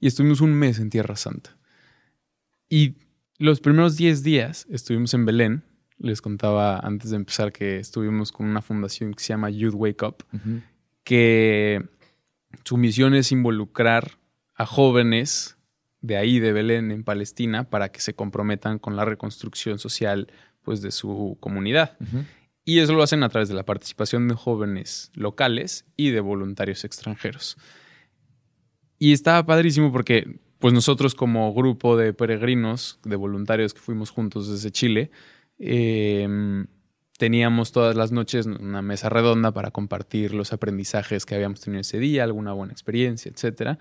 [0.00, 1.56] y estuvimos un mes en Tierra Santa.
[2.68, 2.96] Y
[3.38, 5.62] los primeros 10 días estuvimos en Belén,
[5.98, 10.04] les contaba antes de empezar que estuvimos con una fundación que se llama Youth Wake
[10.04, 10.24] Up,
[11.04, 11.86] que
[12.64, 14.18] su misión es involucrar
[14.56, 15.56] a jóvenes
[16.00, 20.28] de ahí, de Belén, en Palestina, para que se comprometan con la reconstrucción social
[20.62, 21.96] pues, de su comunidad.
[22.64, 26.84] Y eso lo hacen a través de la participación de jóvenes locales y de voluntarios
[26.84, 27.56] extranjeros.
[28.98, 34.50] Y estaba padrísimo porque pues nosotros como grupo de peregrinos, de voluntarios que fuimos juntos
[34.50, 35.10] desde Chile,
[35.58, 36.66] Em,
[37.18, 41.98] teníamos todas las noches una mesa redonda para compartir los aprendizajes que habíamos tenido ese
[41.98, 43.78] día, alguna buena experiencia, etc.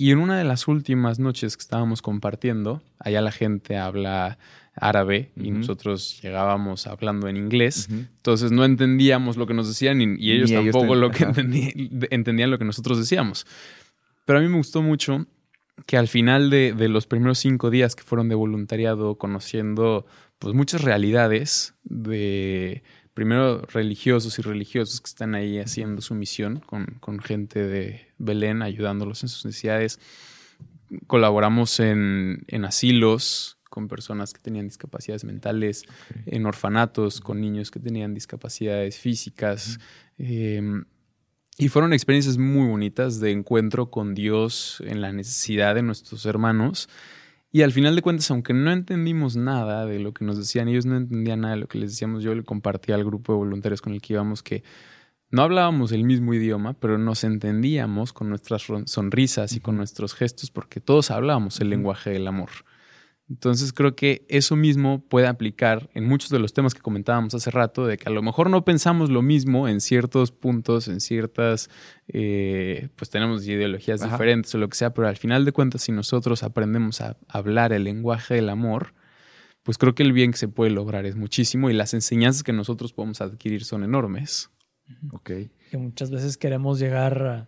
[0.00, 4.38] Y en una de las últimas noches que estábamos compartiendo, allá la gente habla
[4.76, 10.30] árabe y nosotros llegábamos hablando en inglés, entonces no entendíamos lo que nos decían y,
[10.30, 11.24] ellos tampoco lo que
[12.10, 13.44] entendían lo que nosotros decíamos.
[14.24, 15.26] Pero a mí me gustó mucho
[15.84, 20.06] que al final de, de, los primeros cinco días que fueron de voluntariado, conociendo
[20.38, 22.84] pues muchas realidades de
[23.18, 29.24] primero religiosos y religiosos que están ahí haciendo su misión con, gente de Belén, ayudándolos
[29.24, 29.98] en sus necesidades.
[31.08, 35.82] Colaboramos en, asilos con personas que tenían discapacidades mentales,
[36.26, 39.80] en orfanatos con niños que tenían discapacidades físicas.
[40.16, 40.84] Em,
[41.58, 46.88] y fueron experiencias muy bonitas de encuentro con Dios en la necesidad de nuestros hermanos
[47.50, 50.86] y al final de cuentas, aunque no entendimos nada de lo que nos decían, ellos
[50.86, 53.80] no entendían nada de lo que les decíamos, yo le compartí al grupo de voluntarios
[53.80, 54.62] con el que íbamos que
[55.30, 60.50] no hablábamos el mismo idioma, pero nos entendíamos con nuestras sonrisas y con nuestros gestos
[60.50, 62.50] porque todos hablábamos el lenguaje del amor.
[63.30, 67.50] Entonces creo que eso mismo puede aplicar en muchos de los temas que comentábamos hace
[67.50, 71.68] rato, de que a lo mejor no pensamos lo mismo en ciertos puntos, en ciertas,
[72.08, 75.92] eh, pues tenemos ideologías diferentes o lo que sea, pero al final de cuentas si
[75.92, 78.94] nosotros aprendemos a hablar el lenguaje del amor,
[79.62, 82.54] pues creo que el bien que se puede lograr es muchísimo y las enseñanzas que
[82.54, 84.50] nosotros podemos adquirir son enormes.
[85.12, 85.30] Ok.
[85.70, 87.46] Que muchas veces queremos llegar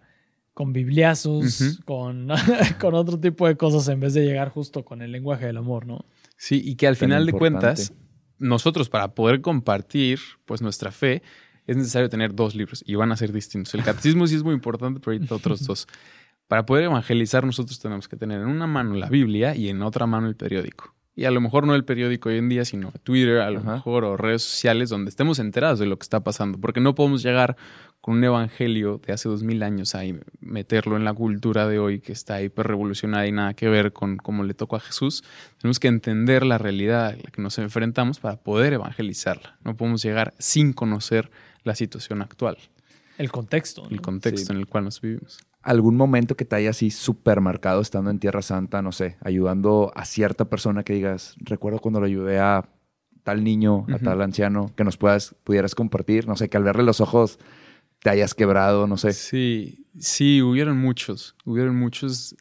[0.60, 2.28] con bibliazos, con,
[2.78, 5.86] con otro tipo de cosas en vez de llegar justo con el lenguaje del amor,
[5.86, 6.04] ¿no?
[6.36, 7.94] Sí, y que al final de cuentas,
[8.36, 11.22] nosotros para poder compartir pues nuestra fe,
[11.66, 13.72] es necesario tener dos libros y van a ser distintos.
[13.72, 15.88] El catecismo sí es muy importante, pero ahorita otros dos.
[16.46, 20.04] Para poder evangelizar nosotros tenemos que tener en una mano la Biblia y en otra
[20.04, 20.94] mano el periódico.
[21.14, 24.04] Y a lo mejor no el periódico hoy en día, sino Twitter, a lo mejor,
[24.04, 26.58] o redes sociales donde estemos enterados de lo que está pasando.
[26.58, 27.56] Porque no podemos llegar
[28.00, 32.00] con un evangelio de hace dos mil años ahí, meterlo en la cultura de hoy
[32.00, 35.22] que está hiper revolucionada y nada que ver con cómo le tocó a Jesús.
[35.60, 39.58] Tenemos que entender la realidad a la que nos enfrentamos para poder evangelizarla.
[39.62, 41.30] No podemos llegar sin conocer
[41.64, 42.56] la situación actual.
[43.20, 43.86] El contexto.
[43.90, 45.38] El contexto en el cual nos vivimos.
[45.60, 49.92] ¿Algún momento que te haya así súper marcado estando en Tierra Santa, no sé, ayudando
[49.94, 52.66] a cierta persona que digas, recuerdo cuando lo ayudé a
[53.22, 56.82] tal niño, a tal anciano, que nos puedas, pudieras compartir, no sé, que al verle
[56.82, 57.38] los ojos
[57.98, 59.12] te hayas quebrado, no sé.
[59.12, 62.34] Sí, sí, hubieron muchos, hubieron muchos.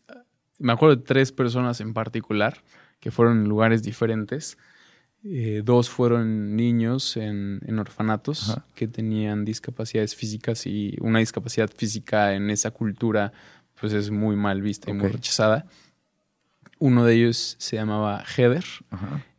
[0.60, 2.64] Me acuerdo de tres personas en particular
[3.02, 4.58] que fueron en lugares diferentes.
[5.26, 12.50] Eh, dos fueron niños en, orfanatos que tenían discapacidades físicas y una discapacidad física en
[12.50, 13.34] esa cultura
[13.80, 15.66] pues es muy mal vista y muy rechazada.
[16.80, 18.64] Uno de ellos se llamaba Heather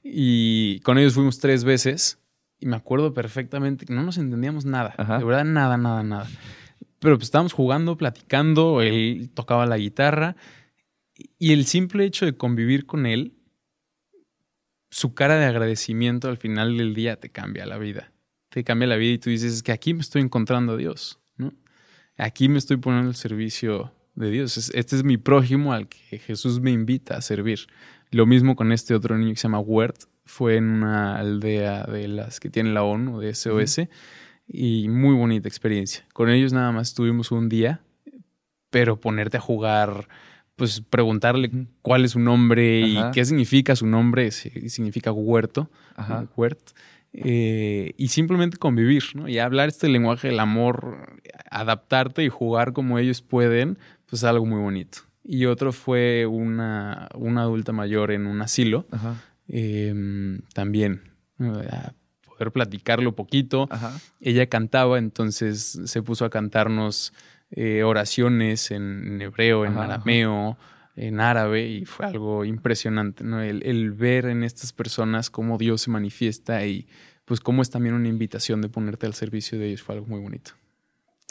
[0.02, 2.18] y con ellos fuimos tres veces
[2.58, 4.94] y me acuerdo perfectamente que no nos entendíamos nada.
[5.18, 6.28] De verdad, nada, nada, nada.
[6.98, 10.36] Pero pues estábamos jugando, platicando, él tocaba la guitarra.
[11.38, 13.32] Y el simple hecho de convivir con él,
[14.90, 18.12] su cara de agradecimiento al final del día te cambia la vida.
[18.48, 21.20] Te cambia la vida y tú dices, es que aquí me estoy encontrando a Dios,
[21.36, 21.52] ¿no?
[22.16, 24.70] Aquí me estoy poniendo al servicio de Dios.
[24.74, 27.60] Este es mi prójimo al que Jesús me invita a servir.
[28.10, 32.08] Lo mismo con este otro niño que se llama Wert, fue en una aldea de
[32.08, 33.80] las que tiene la ONU, de SOS,
[34.46, 36.04] y muy bonita experiencia.
[36.12, 37.80] Con ellos nada más estuvimos un día,
[38.70, 40.08] pero ponerte a jugar,
[40.60, 41.50] pues preguntarle
[41.80, 45.70] cuál es su nombre y qué significa su nombre, significa huerto,
[46.36, 46.60] huert,
[47.14, 49.26] eh, y simplemente convivir, ¿no?
[49.26, 51.18] Y hablar este lenguaje del amor,
[51.50, 54.98] adaptarte y jugar como ellos pueden, pues es algo muy bonito.
[55.24, 58.84] Y otro fue una, una adulta mayor en un asilo.
[59.48, 61.00] Em, también
[61.38, 61.94] a
[62.26, 63.66] poder platicarlo poquito.
[64.20, 67.14] Ella cantaba, entonces se puso a cantarnos
[67.50, 70.56] eh, oraciones en, hebreo, en arameo,
[70.96, 73.42] en árabe, y fue algo impresionante, ¿no?
[73.42, 76.86] El, ver en estas personas cómo Dios se manifiesta y
[77.24, 80.20] pues cómo es también una invitación de ponerte al servicio de ellos, fue algo muy
[80.20, 80.52] bonito.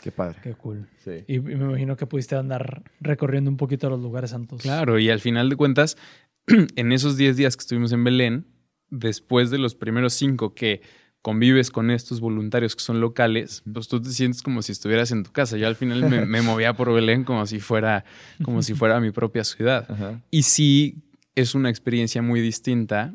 [0.02, 0.40] Qué padre.
[0.42, 0.88] Qué cool.
[1.28, 4.62] Y, me imagino que pudiste andar recorriendo un poquito los lugares santos.
[4.62, 5.98] Claro, y al final de cuentas,
[6.76, 8.46] en esos 10 días que estuvimos en Belén,
[8.90, 10.82] después de los primeros 5 que
[11.22, 15.24] convives con estos voluntarios que son locales, pues tú te sientes como si estuvieras en
[15.24, 15.58] tu casa.
[15.58, 18.06] Yo al final me, movía por Belén como si fuera,
[18.44, 19.88] como si fuera mi propia ciudad.
[20.32, 20.96] Y sí
[21.36, 23.14] es una experiencia muy distinta,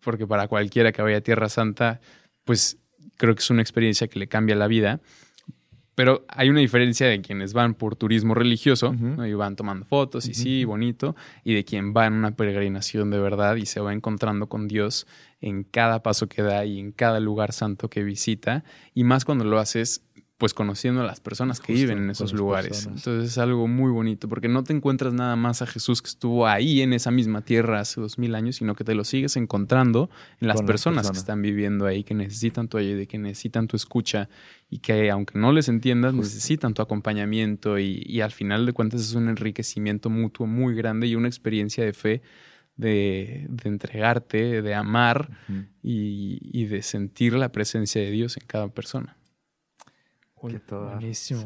[0.00, 2.00] porque para cualquiera que vaya a Tierra Santa,
[2.44, 2.78] pues
[3.16, 5.00] creo que es una experiencia que le cambia la vida.
[5.94, 8.94] Pero hay una diferencia de quienes van por turismo religioso
[9.26, 11.14] y van tomando fotos y sí, bonito,
[11.44, 15.06] y de quien va en una peregrinación de verdad y se va encontrando con Dios
[15.42, 18.64] en cada paso que da y en cada lugar santo que visita,
[18.94, 20.02] y más cuando lo haces
[20.42, 22.86] pues conociendo a las personas que viven en esos lugares.
[22.86, 26.48] Entonces es algo muy bonito, porque no te encuentras nada más a Jesús que estuvo
[26.48, 30.10] ahí en esa misma tierra hace dos mil años, sino que te lo sigues encontrando
[30.40, 34.28] en las personas que están viviendo ahí, que necesitan tu ayuda, que necesitan tu escucha
[34.68, 39.14] y que aunque no les entiendas, necesitan tu acompañamiento y, al final de cuentas es
[39.14, 42.20] un enriquecimiento mutuo muy grande y una experiencia de fe
[42.76, 45.30] de, entregarte, de amar
[45.82, 49.16] y de sentir la presencia de Dios en cada persona.
[50.42, 51.44] Buenísimo.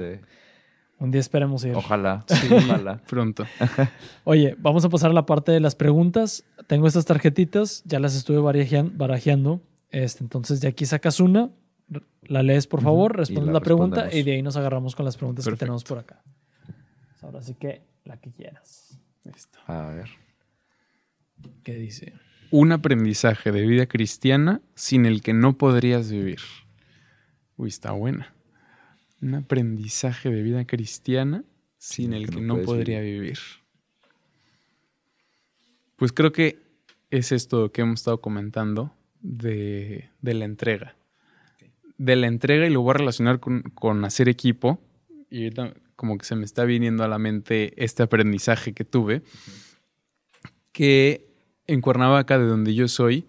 [0.98, 1.74] Un día esperemos ir.
[1.74, 2.24] Ojalá.
[2.50, 2.96] ojalá.
[3.08, 3.44] Pronto.
[4.24, 6.44] Oye, vamos a pasar a la parte de las preguntas.
[6.66, 9.60] Tengo estas tarjetitas, ya las estuve barajeando.
[9.90, 11.50] Este, entonces, de aquí sacas una,
[12.22, 15.46] la lees por favor, respondes la pregunta y de ahí nos agarramos con las preguntas
[15.46, 16.22] que tenemos por acá.
[17.20, 18.98] Ahora sí que la que quieras.
[19.24, 19.58] Listo.
[19.66, 20.25] A ver.
[21.62, 22.12] ¿Qué dice?
[22.50, 26.40] Un aprendizaje de vida cristiana sin el que no podrías vivir.
[27.56, 28.34] Uy, está buena.
[29.20, 31.44] Un aprendizaje de vida cristiana
[31.78, 33.38] sin el que, no, podría vivir.
[35.96, 36.58] Pues creo que
[37.10, 40.96] es esto que hemos estado comentando de, la entrega.
[41.96, 44.80] De la entrega y lo voy a relacionar con, hacer equipo.
[45.30, 49.22] Y ahorita como que se me está viniendo a la mente este aprendizaje que tuve.
[50.72, 51.25] Que
[51.66, 53.26] en Cuernavaca, de donde yo soy,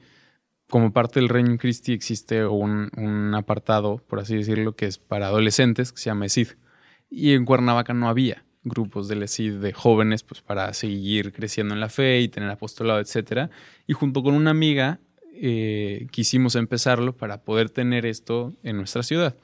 [0.69, 5.91] como parte del Reino Christi existe un, apartado, por así decirlo, que es para adolescentes,
[5.91, 6.49] que se llama ESID.
[7.09, 11.79] Y en Cuernavaca no había grupos del ESID de jóvenes, pues para seguir creciendo en
[11.79, 13.49] la fe y tener apostolado, etc.
[13.87, 14.99] Y junto con una amiga
[15.33, 19.37] eh, quisimos empezarlo para poder tener esto en nuestra ciudad.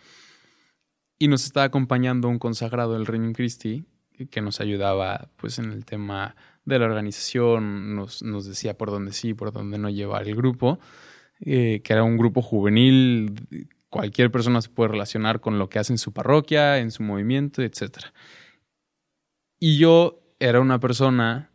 [1.17, 3.85] Y nos estaba acompañando un consagrado del Reino Christi
[4.29, 6.35] que nos ayudaba pues en el tema
[6.65, 10.79] de la organización, nos, nos decía por dónde sí, por dónde no llevar el grupo.
[11.45, 15.91] Eh, que era un grupo juvenil, cualquier persona se puede relacionar con lo que hace
[15.91, 17.97] en su parroquia, en su movimiento, etc.
[19.59, 21.51] Y yo era una persona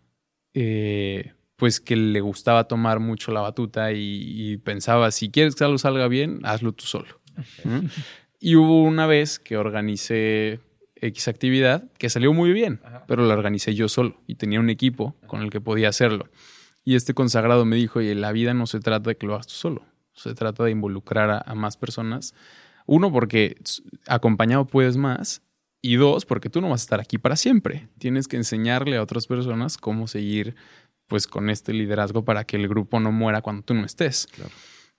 [0.52, 5.78] eh, pues que le gustaba tomar mucho la batuta y, pensaba, si quieres que algo
[5.78, 7.20] salga bien, hazlo tú solo.
[8.40, 10.60] y hubo una vez que organicé
[11.00, 15.16] X actividad que salió muy bien, pero la organicé yo solo y tenía un equipo
[15.26, 16.28] con el que podía hacerlo.
[16.84, 19.46] Y este consagrado me dijo, oye, la vida no se trata de que lo hagas
[19.46, 19.84] tú solo,
[20.14, 22.34] se trata de involucrar a, más personas.
[22.86, 23.56] Uno, porque
[24.06, 25.42] acompañado puedes más.
[25.80, 27.88] Y dos, porque tú no vas a estar aquí para siempre.
[27.98, 30.56] Tienes que enseñarle a otras personas cómo seguir
[31.06, 34.26] pues con este liderazgo para que el grupo no muera cuando tú no estés.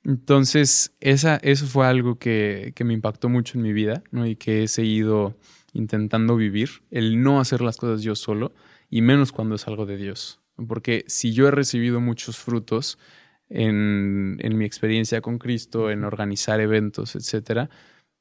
[0.04, 4.26] Entonces, esa, eso fue algo que, que, me impactó mucho en mi vida, ¿no?
[4.26, 5.36] Y que he seguido
[5.74, 8.54] intentando vivir, el no hacer las cosas yo solo,
[8.90, 10.42] y menos cuando es algo de Dios.
[10.68, 12.98] Porque si yo he recibido muchos frutos
[13.50, 17.70] en, mi experiencia con Cristo, en organizar eventos, etcétera,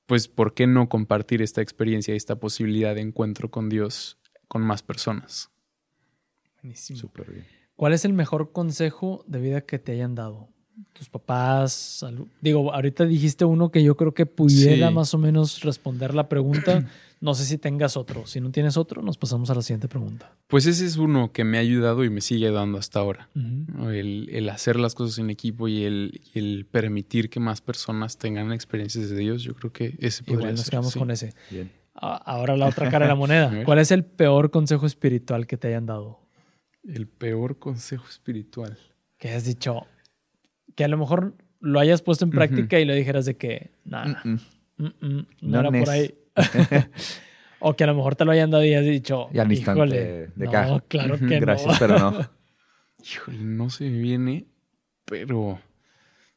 [0.06, 4.62] pues ¿por qué no compartir esta experiencia y esta posibilidad de encuentro con Dios con
[4.62, 5.50] más personas?
[6.62, 7.10] Buenísimo.
[7.30, 7.46] bien.
[7.76, 10.48] ¿Cuál es el mejor consejo de vida que te hayan dado?
[10.92, 12.04] tus papás,
[12.40, 16.84] digo, ahorita dijiste uno que yo creo que pudiera más o menos responder la pregunta.
[17.20, 18.26] No sé si tengas otro.
[18.26, 20.36] Si no tienes otro, nos pasamos a la siguiente pregunta.
[20.46, 23.28] Pues ese es uno que me ha ayudado y me sigue dando hasta ahora.
[23.34, 29.16] el, hacer las cosas en equipo y el, permitir que más personas tengan experiencias de
[29.16, 31.34] Dios, yo creo que ese podría Igual nos quedamos con ese.
[31.94, 33.64] Ahora la otra cara de la moneda.
[33.64, 36.20] ¿Cuál es el peor consejo espiritual que te hayan dado?
[36.84, 38.78] El peor consejo espiritual.
[39.18, 39.86] Que has dicho,
[40.76, 44.22] que a lo mejor lo hayas puesto en práctica y lo dijeras de que, nada,
[45.40, 46.14] no, era por ahí.
[47.60, 50.30] o que a lo mejor te lo hayan dado y has dicho, y al instante
[50.34, 52.30] de no, claro que Gracias, pero no.
[53.04, 54.46] Híjole, no se me viene,
[55.04, 55.60] pero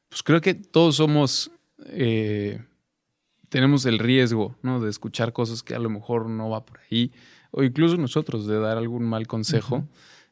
[0.10, 1.52] pues creo que todos somos,
[1.88, 2.62] eh,
[3.50, 4.80] tenemos el riesgo, ¿no?
[4.80, 7.12] De escuchar cosas que a lo mejor no va por ahí,
[7.50, 9.88] o incluso nosotros de dar algún mal consejo.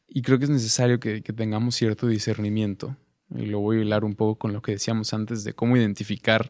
[0.08, 2.96] Y creo que es necesario que, que tengamos cierto discernimiento
[3.36, 6.50] y lo voy a hilar un poco con lo que decíamos antes de cómo identificar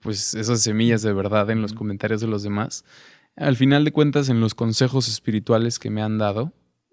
[0.00, 2.84] pues esas semillas de verdad en los comentarios de los demás.
[3.36, 6.52] Al final de cuentas, en los consejos espirituales que me han dado,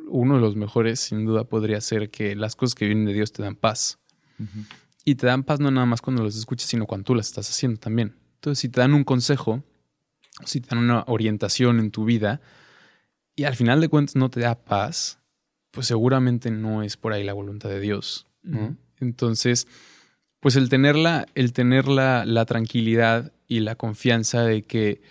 [0.10, 3.32] uno de los mejores sin duda podría ser que las cosas que vienen de Dios
[3.32, 4.00] te dan paz.
[5.04, 7.50] Y te dan paz no nada más cuando los escuchas, sino cuando tú las estás
[7.50, 8.16] haciendo también.
[8.36, 9.64] Entonces, si te dan un consejo,
[10.46, 12.42] si te dan una orientación en tu vida,
[13.36, 15.20] y al final de cuentas no te da paz,
[15.72, 18.28] pues seguramente no es por ahí la voluntad de Dios.
[18.44, 18.78] ¿no?
[19.00, 19.68] Entonces,
[20.48, 25.02] pues el tener, la, el tener la, tranquilidad y la confianza de que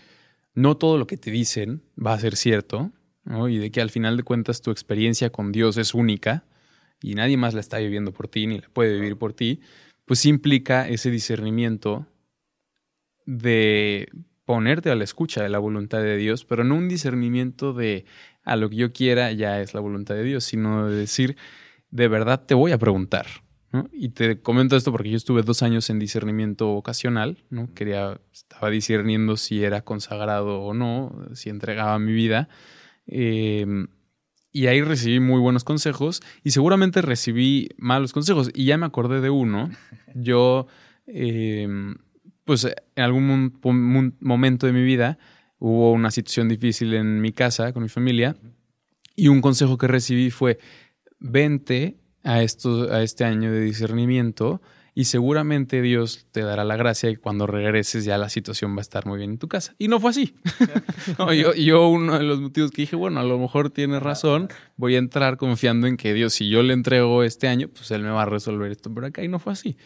[0.55, 2.91] no todo lo que te dicen va a ser cierto,
[3.47, 6.47] y de que al final de cuentas tu experiencia con Dios es única
[7.03, 9.61] y nadie más la está viviendo por ti ni la puede vivir por ti,
[10.07, 12.07] pues implica ese discernimiento
[13.27, 14.09] de
[14.47, 18.07] ponerte a la escucha de la voluntad de Dios, pero no un discernimiento de
[18.43, 21.37] a lo que yo quiera ya es la voluntad de Dios, sino de decir,
[21.91, 23.27] de verdad te voy a preguntar,
[23.93, 27.73] y te comento esto porque yo estuve dos años en discernimiento ocasional, ¿no?
[27.75, 32.49] Quería, estaba discerniendo si era consagrado o no, si entregaba mi vida.
[33.07, 33.89] Em,
[34.53, 38.51] y ahí recibí muy buenos consejos y seguramente recibí malos consejos.
[38.55, 39.71] Y ya me acordé de uno.
[40.15, 40.67] Yo,
[41.07, 41.97] em,
[42.45, 43.59] pues en algún
[44.21, 45.19] momento de mi vida
[45.59, 48.37] hubo una situación difícil en mi casa con mi familia
[49.17, 50.59] y un consejo que recibí fue,
[51.19, 51.97] vente
[52.27, 54.61] a, esto, a este año de discernimiento
[54.95, 58.81] y seguramente Dios te dará la gracia y cuando regreses ya la situación va a
[58.81, 59.75] estar muy bien en tu casa.
[59.79, 60.35] Y no fue así.
[61.59, 64.99] yo, uno de los motivos que dije, bueno, a lo mejor tiene razón, voy a
[64.99, 68.23] entrar confiando en que Dios, si yo le entrego este año, pues Él me va
[68.23, 69.77] a resolver esto por acá y no fue así.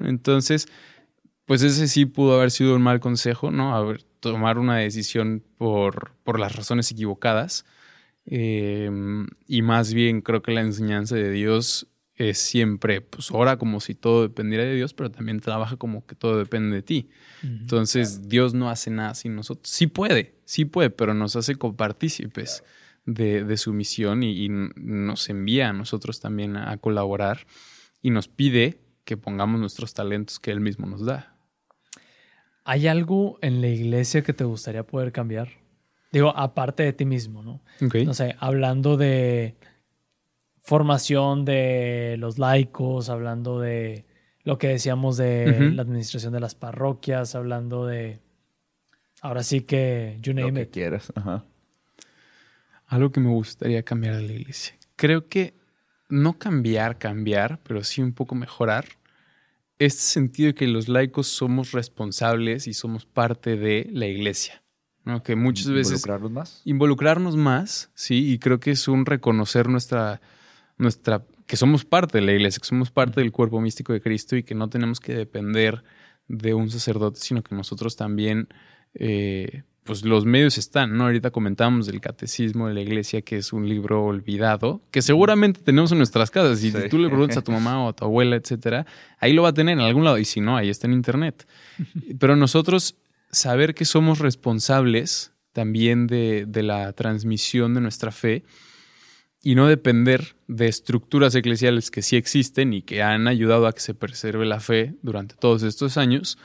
[0.00, 0.66] Entonces,
[1.44, 3.76] pues ese sí pudo haber sido un mal consejo, ¿no?
[3.76, 7.66] A tomar una decisión por, por las razones equivocadas.
[8.26, 13.80] Em, y más bien creo que la enseñanza de Dios es siempre, pues ora como
[13.80, 17.08] si todo dependiera de Dios, pero también trabaja como que todo depende de ti.
[17.42, 19.68] Entonces Dios no hace nada sin nosotros.
[19.68, 22.62] Sí puede, sí puede, pero nos hace copartícipes
[23.04, 27.46] de, su misión y, nos envía a nosotros también a, colaborar
[28.00, 31.36] y nos pide que pongamos nuestros talentos que Él mismo nos da.
[32.64, 35.63] ¿Hay algo en la iglesia que te gustaría poder cambiar?
[36.14, 37.60] Digo, aparte de ti mismo, ¿no?
[37.80, 39.56] No sé, hablando de
[40.60, 44.04] formación de los laicos, hablando de
[44.44, 48.20] lo que decíamos de la administración de las parroquias, hablando de.
[49.22, 50.18] Ahora sí que.
[50.22, 51.12] You name lo que quieras.
[52.86, 54.76] Algo que me gustaría cambiar de la iglesia.
[54.94, 55.54] Creo que
[56.08, 58.84] no cambiar, cambiar, pero sí un poco mejorar.
[59.80, 64.63] Este sentido de que los laicos somos responsables y somos parte de la iglesia.
[65.22, 65.92] Que muchas veces.
[65.92, 66.62] Involucrarnos más.
[66.64, 70.20] Involucrarnos más, sí, y creo que es un reconocer nuestra
[70.78, 74.36] nuestra, que somos parte de la iglesia, que somos parte del cuerpo místico de Cristo
[74.36, 75.84] y que no tenemos que depender
[76.28, 78.48] de un sacerdote, sino que nosotros también,
[78.94, 81.04] eh, pues los medios están, ¿no?
[81.04, 85.92] Ahorita comentamos del Catecismo de la Iglesia, que es un libro olvidado, que seguramente tenemos
[85.92, 86.60] en nuestras casas.
[86.60, 88.86] Si tú le preguntas a tu mamá o a tu abuela, etcétera,
[89.18, 91.46] ahí lo va a tener en algún lado, y si no, ahí está en internet.
[92.18, 92.96] Pero nosotros
[93.34, 98.44] saber que somos responsables también de, de la transmisión de nuestra fe,
[99.44, 103.80] y no depender de estructuras eclesiales que sí existen y que han ayudado a que
[103.80, 106.38] se preserve la fe durante todos estos años,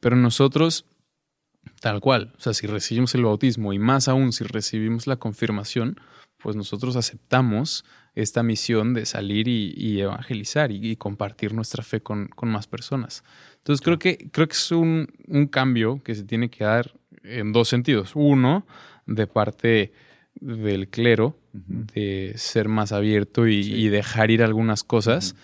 [0.00, 0.84] pero nosotros,
[1.80, 5.98] tal cual, o sea, si recibimos el bautismo y más aún si recibimos la confirmación,
[6.36, 12.66] pues nosotros aceptamos esta misión de salir y, evangelizar y, compartir nuestra fe con, más
[12.66, 13.24] personas.
[13.62, 16.92] Entonces creo que, creo que es un, un cambio que se tiene que dar
[17.22, 18.12] en dos sentidos.
[18.14, 18.66] Uno,
[19.06, 19.92] de parte
[20.34, 25.36] del clero de ser más abierto y, dejar ir algunas cosas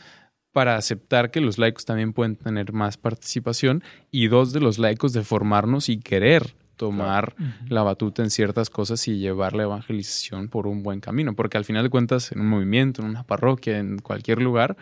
[0.53, 5.13] para aceptar que los laicos también pueden tener más participación y dos de los laicos
[5.13, 7.35] de formarnos y querer tomar
[7.69, 11.65] la batuta en ciertas cosas y llevar la evangelización por un buen camino, porque al
[11.65, 14.77] final de cuentas en un movimiento, en una parroquia, en cualquier lugar,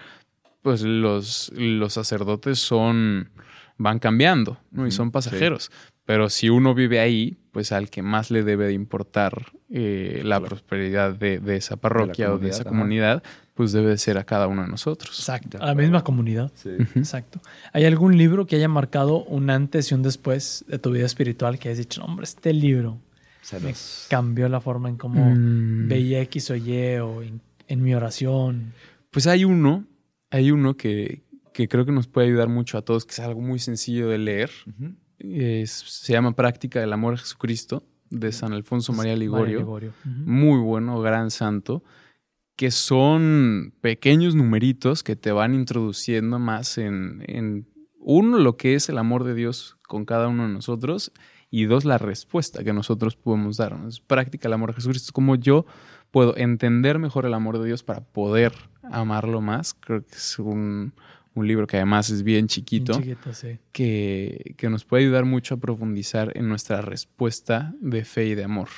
[0.67, 3.31] pues los, los sacerdotes son
[3.79, 4.85] van cambiando ¿no?
[4.85, 5.71] y son pasajeros.
[6.05, 10.41] Pero si uno vive ahí, pues al que más le debe de importar eh, la
[10.41, 13.23] prosperidad de, esa parroquia o de esa comunidad,
[13.55, 15.17] pues debe ser a cada uno de nosotros.
[15.21, 16.51] Exacto, a la misma comunidad.
[16.57, 16.71] Sí.
[16.97, 17.41] Exacto.
[17.73, 21.61] ¿Hay algún libro que haya marcado un antes y un después de tu vida espiritual
[21.61, 22.99] que hayas dicho, hombre, este libro
[23.63, 23.73] me
[24.09, 25.87] cambió la forma en cómo mm.
[25.87, 28.73] veía X o Y o en, mi oración?
[29.13, 29.85] Pues hay uno,
[30.31, 33.59] hay uno que, creo que nos puede ayudar mucho a todos, que es algo muy
[33.59, 34.51] sencillo de leer
[35.19, 39.93] se llama Práctica del Amor a Jesucristo de San Alfonso María Ligorio.
[40.05, 41.83] Muy bueno, gran santo.
[42.55, 47.69] Que son pequeños numeritos que te van introduciendo más en, en,
[47.99, 51.13] uno, lo que es el amor de Dios con cada uno de nosotros
[51.51, 53.77] y dos, la respuesta que nosotros podemos dar.
[53.89, 55.09] Es práctica el amor a Jesucristo.
[55.09, 55.67] Es como yo
[56.11, 58.55] puedo entender mejor el amor de Dios para poder
[58.91, 59.75] amarlo más.
[59.75, 60.93] Creo que es un,
[61.37, 62.99] un libro que además es bien chiquito,
[63.73, 68.45] que, que, nos puede ayudar mucho a profundizar en nuestra respuesta de fe y de
[68.45, 68.69] amor.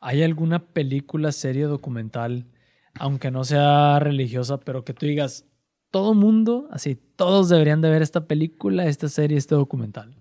[0.00, 2.46] ¿Hay alguna película, serie, documental,
[2.94, 5.46] aunque no sea religiosa, pero que tú digas,
[5.90, 10.16] todo mundo, así, todos deberían de ver esta película, esta serie, este documental?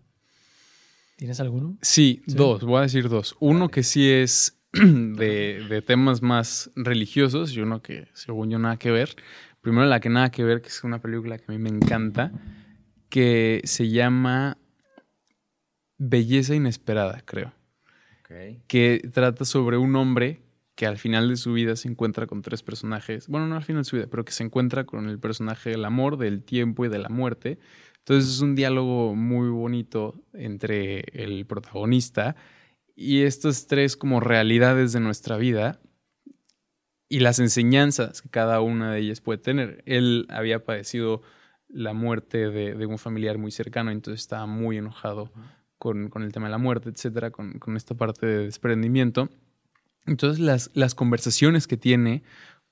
[1.15, 1.77] ¿Tienes alguno?
[1.81, 3.35] Sí, dos, voy a decir dos.
[3.39, 8.77] Uno que sí es de, de, temas más religiosos y uno que según yo nada
[8.77, 9.15] que ver,
[9.61, 12.31] Primero la que nada que ver, que es una película que a mí me encanta,
[13.09, 14.57] que se llama
[15.97, 17.53] Belleza Inesperada, creo.
[18.67, 20.43] Que trata sobre un hombre
[20.75, 23.27] que al final de su vida se encuentra con tres personajes.
[23.27, 25.83] Bueno, no al final de su vida, pero que se encuentra con el personaje del
[25.83, 27.57] amor, del tiempo y de la muerte.
[27.97, 32.35] Entonces es un diálogo muy bonito entre el protagonista
[32.99, 35.79] y estas tres como realidades de nuestra vida
[37.07, 39.81] y las enseñanzas que cada una de ellas puede tener.
[39.85, 41.21] Él había padecido
[41.69, 45.31] la muerte de, un familiar muy cercano, entonces estaba muy enojado
[45.77, 49.29] con, el tema de la muerte, etcétera, con, esta parte de desprendimiento.
[50.05, 52.23] Entonces, las, las conversaciones que tiene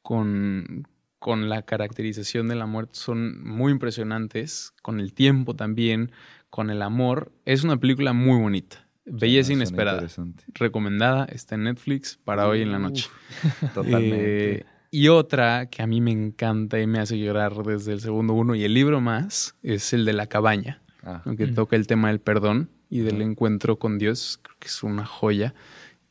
[0.01, 6.11] con, con la caracterización de la muerte son muy impresionantes, con el tiempo también,
[6.49, 7.31] con el amor.
[7.45, 8.86] Es una película muy bonita.
[9.09, 10.05] Belleza Inesperada.
[10.53, 13.07] Recomendada, está en Netflix para hoy en la noche.
[13.73, 14.53] totalmente.
[14.59, 18.33] Eh, Y otra que a mí me encanta y me hace llorar desde el segundo
[18.33, 21.21] uno y el libro más es el de la cabaña, Ah.
[21.37, 21.55] que Mm.
[21.55, 24.39] toca el tema del perdón y del encuentro con Dios.
[24.41, 25.53] Creo que es una joya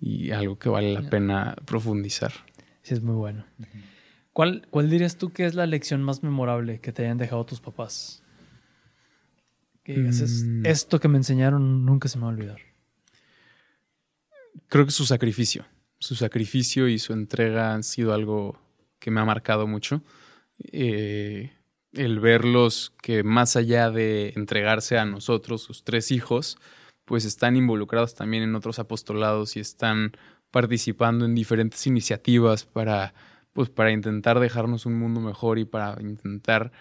[0.01, 2.33] y algo que vale la pena profundizar.
[2.83, 3.45] Sí, es muy bueno.
[4.33, 7.61] ¿Cuál, ¿Cuál dirías tú que es la lección más memorable que te hayan dejado tus
[7.61, 8.23] papás?
[9.83, 10.67] Que digas, "Es- Mm.
[10.67, 12.59] esto que me enseñaron nunca se me va a olvidar.
[14.69, 15.67] Creo que su sacrificio,
[15.99, 18.59] su sacrificio y su entrega han sido algo
[18.99, 20.03] que me ha marcado mucho.
[20.59, 21.53] Eh,
[21.93, 26.59] el verlos que más allá de entregarse a nosotros, sus tres hijos,
[27.05, 30.13] pues están involucrados también en otros apostolados y están
[30.51, 33.15] participando en diferentes iniciativas para,
[33.53, 36.73] pues, para intentar dejarnos un mundo mejor y para intentar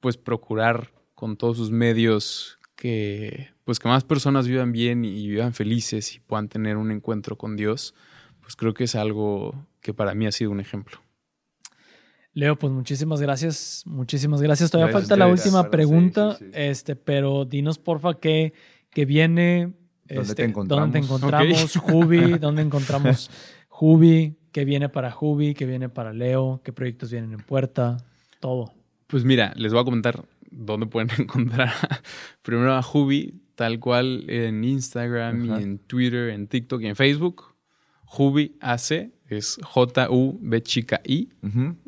[0.00, 5.52] pues procurar con todos sus medios que pues que más personas vivan bien y vivan
[5.52, 7.94] felices y puedan tener un encuentro con Dios,
[8.40, 10.96] pues creo que es algo que para mí ha sido un ejemplo.
[12.32, 13.82] Leo, pues muchísimas gracias.
[13.84, 14.70] Muchísimas gracias.
[14.70, 16.50] Todavía Gracias falta la última pregunta, sí, sí.
[16.54, 18.54] este, pero dinos porfa qué,
[18.88, 19.74] qué viene.
[20.06, 20.84] ¿Dónde este, te encontramos?
[20.84, 21.76] ¿Dónde te encontramos?
[21.76, 23.30] Jubi, ¿dónde encontramos
[23.68, 24.38] Jubi?
[24.50, 25.52] ¿Qué viene para Jubi?
[25.52, 26.62] ¿Qué viene para Leo?
[26.64, 27.98] ¿Qué proyectos vienen en puerta?
[28.40, 28.72] Todo.
[29.08, 31.72] Pues mira, les voy a comentar dónde pueden encontrar
[32.42, 35.60] primero a Jubi, tal cual en Instagram Ajá.
[35.60, 37.54] y en Twitter, en TikTok y en Facebook.
[38.04, 41.28] Jubi AC es J-U-B chica I.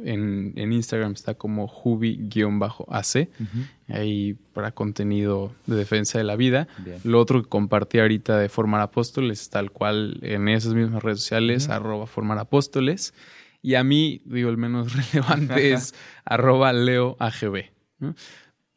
[0.04, 3.28] En, en Instagram está como Jubi-AC.
[3.40, 3.64] ujú.
[3.88, 6.68] Ahí para contenido de defensa de la vida.
[6.84, 6.98] Bien.
[7.04, 11.70] Lo otro que compartí ahorita de Formar Apóstoles, tal cual en esas mismas redes sociales,
[11.70, 13.14] arroba Formar Apóstoles.
[13.62, 15.94] Y a mí, digo, el menos relevante es
[16.26, 17.64] arroba Leo AGB.
[17.98, 18.14] ¿no?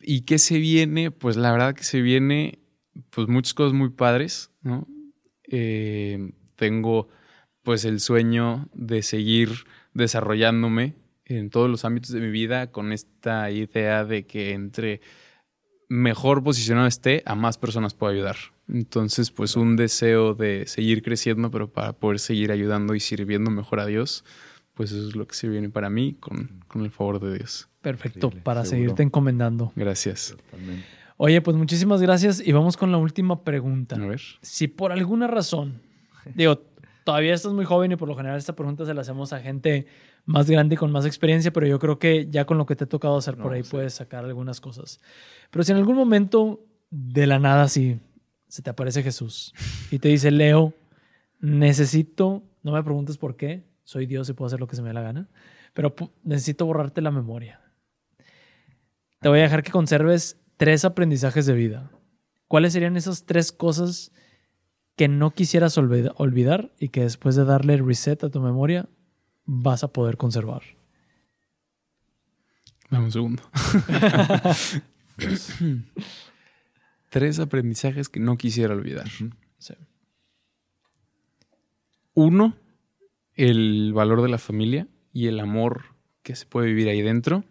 [0.04, 1.12] ¿Y qué se viene?
[1.12, 2.60] Pues la verdad que se viene,
[3.10, 4.88] pues muchas cosas muy padres, ¿no?
[5.48, 7.10] Eh, tengo
[7.64, 9.50] pues el sueño de seguir
[9.94, 10.96] desarrollándome
[11.26, 15.02] en todos los ámbitos de mi vida con esta idea de que entre
[15.88, 18.36] mejor posicionado esté, a más personas puedo ayudar.
[18.68, 23.80] Entonces, pues un deseo de seguir creciendo, pero para poder seguir ayudando y sirviendo mejor
[23.80, 24.24] a Dios,
[24.74, 27.70] pues eso es lo que se viene para mí con, con el favor de Dios.
[27.82, 28.78] Perfecto, Increíble, para seguro.
[28.78, 29.72] seguirte encomendando.
[29.76, 30.36] Gracias.
[30.38, 30.86] Totalmente.
[31.18, 33.96] Oye, pues muchísimas gracias y vamos con la última pregunta.
[33.96, 34.22] A ver.
[34.42, 35.82] Si por alguna razón,
[36.34, 36.62] digo,
[37.04, 39.86] todavía estás muy joven y por lo general esta pregunta se la hacemos a gente
[40.26, 42.86] más grande y con más experiencia, pero yo creo que ya con lo que te
[42.86, 43.72] ha tocado hacer por ahí sí.
[43.72, 45.00] puedes sacar algunas cosas.
[45.52, 48.00] Pero si en algún momento de la nada así
[48.48, 49.54] se te aparece Jesús
[49.92, 50.74] y te dice, Leo,
[51.40, 54.90] necesito, no me preguntes por qué, soy Dios y puedo hacer lo que se me
[54.90, 55.30] dé la gana,
[55.74, 57.62] pero necesito borrarte la memoria.
[59.20, 61.92] Te voy a dejar que conserves tres aprendizajes de vida.
[62.48, 64.12] ¿Cuáles serían esas tres cosas
[64.96, 68.88] que no quisieras olvida- olvidar y que después de darle reset a tu memoria
[69.46, 70.62] vas a poder conservar?
[72.92, 73.44] Dame un segundo.
[77.10, 79.08] Tres aprendizajes que no quisiera olvidar.
[79.58, 79.74] Sí.
[82.14, 82.56] Uno,
[83.36, 87.44] el valor de la familia y el amor que se puede vivir ahí dentro.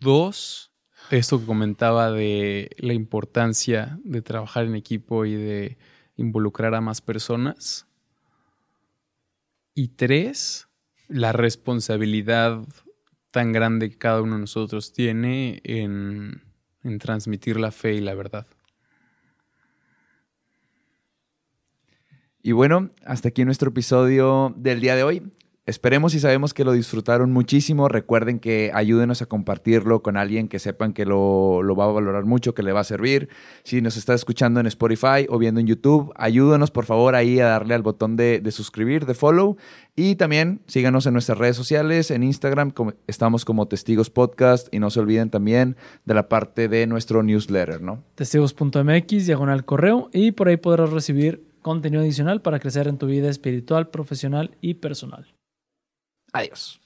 [0.00, 0.72] Dos,
[1.10, 5.78] esto que comentaba de la importancia de trabajar en equipo y de
[6.16, 7.86] involucrar a más personas.
[9.74, 10.68] Y tres,
[11.08, 12.64] la responsabilidad
[13.30, 16.42] tan grande que cada uno de nosotros tiene en,
[16.82, 18.46] en transmitir la fe y la verdad.
[22.42, 25.22] Y bueno, hasta aquí nuestro episodio del día de hoy.
[25.64, 27.86] Esperemos y sabemos que lo disfrutaron muchísimo.
[27.86, 32.24] Recuerden que ayúdenos a compartirlo con alguien que sepan que lo, lo va a valorar
[32.24, 33.28] mucho, que le va a servir.
[33.62, 37.46] Si nos está escuchando en Spotify o viendo en YouTube, ayúdenos por favor ahí a
[37.46, 39.56] darle al botón de, de suscribir, de follow.
[39.94, 42.72] Y también síganos en nuestras redes sociales, en Instagram
[43.06, 47.80] estamos como Testigos Podcast y no se olviden también de la parte de nuestro newsletter,
[47.80, 48.02] ¿no?
[48.16, 53.30] testigos.mx, diagonal correo, y por ahí podrás recibir contenido adicional para crecer en tu vida
[53.30, 55.34] espiritual, profesional y personal.
[56.32, 56.81] Adiós.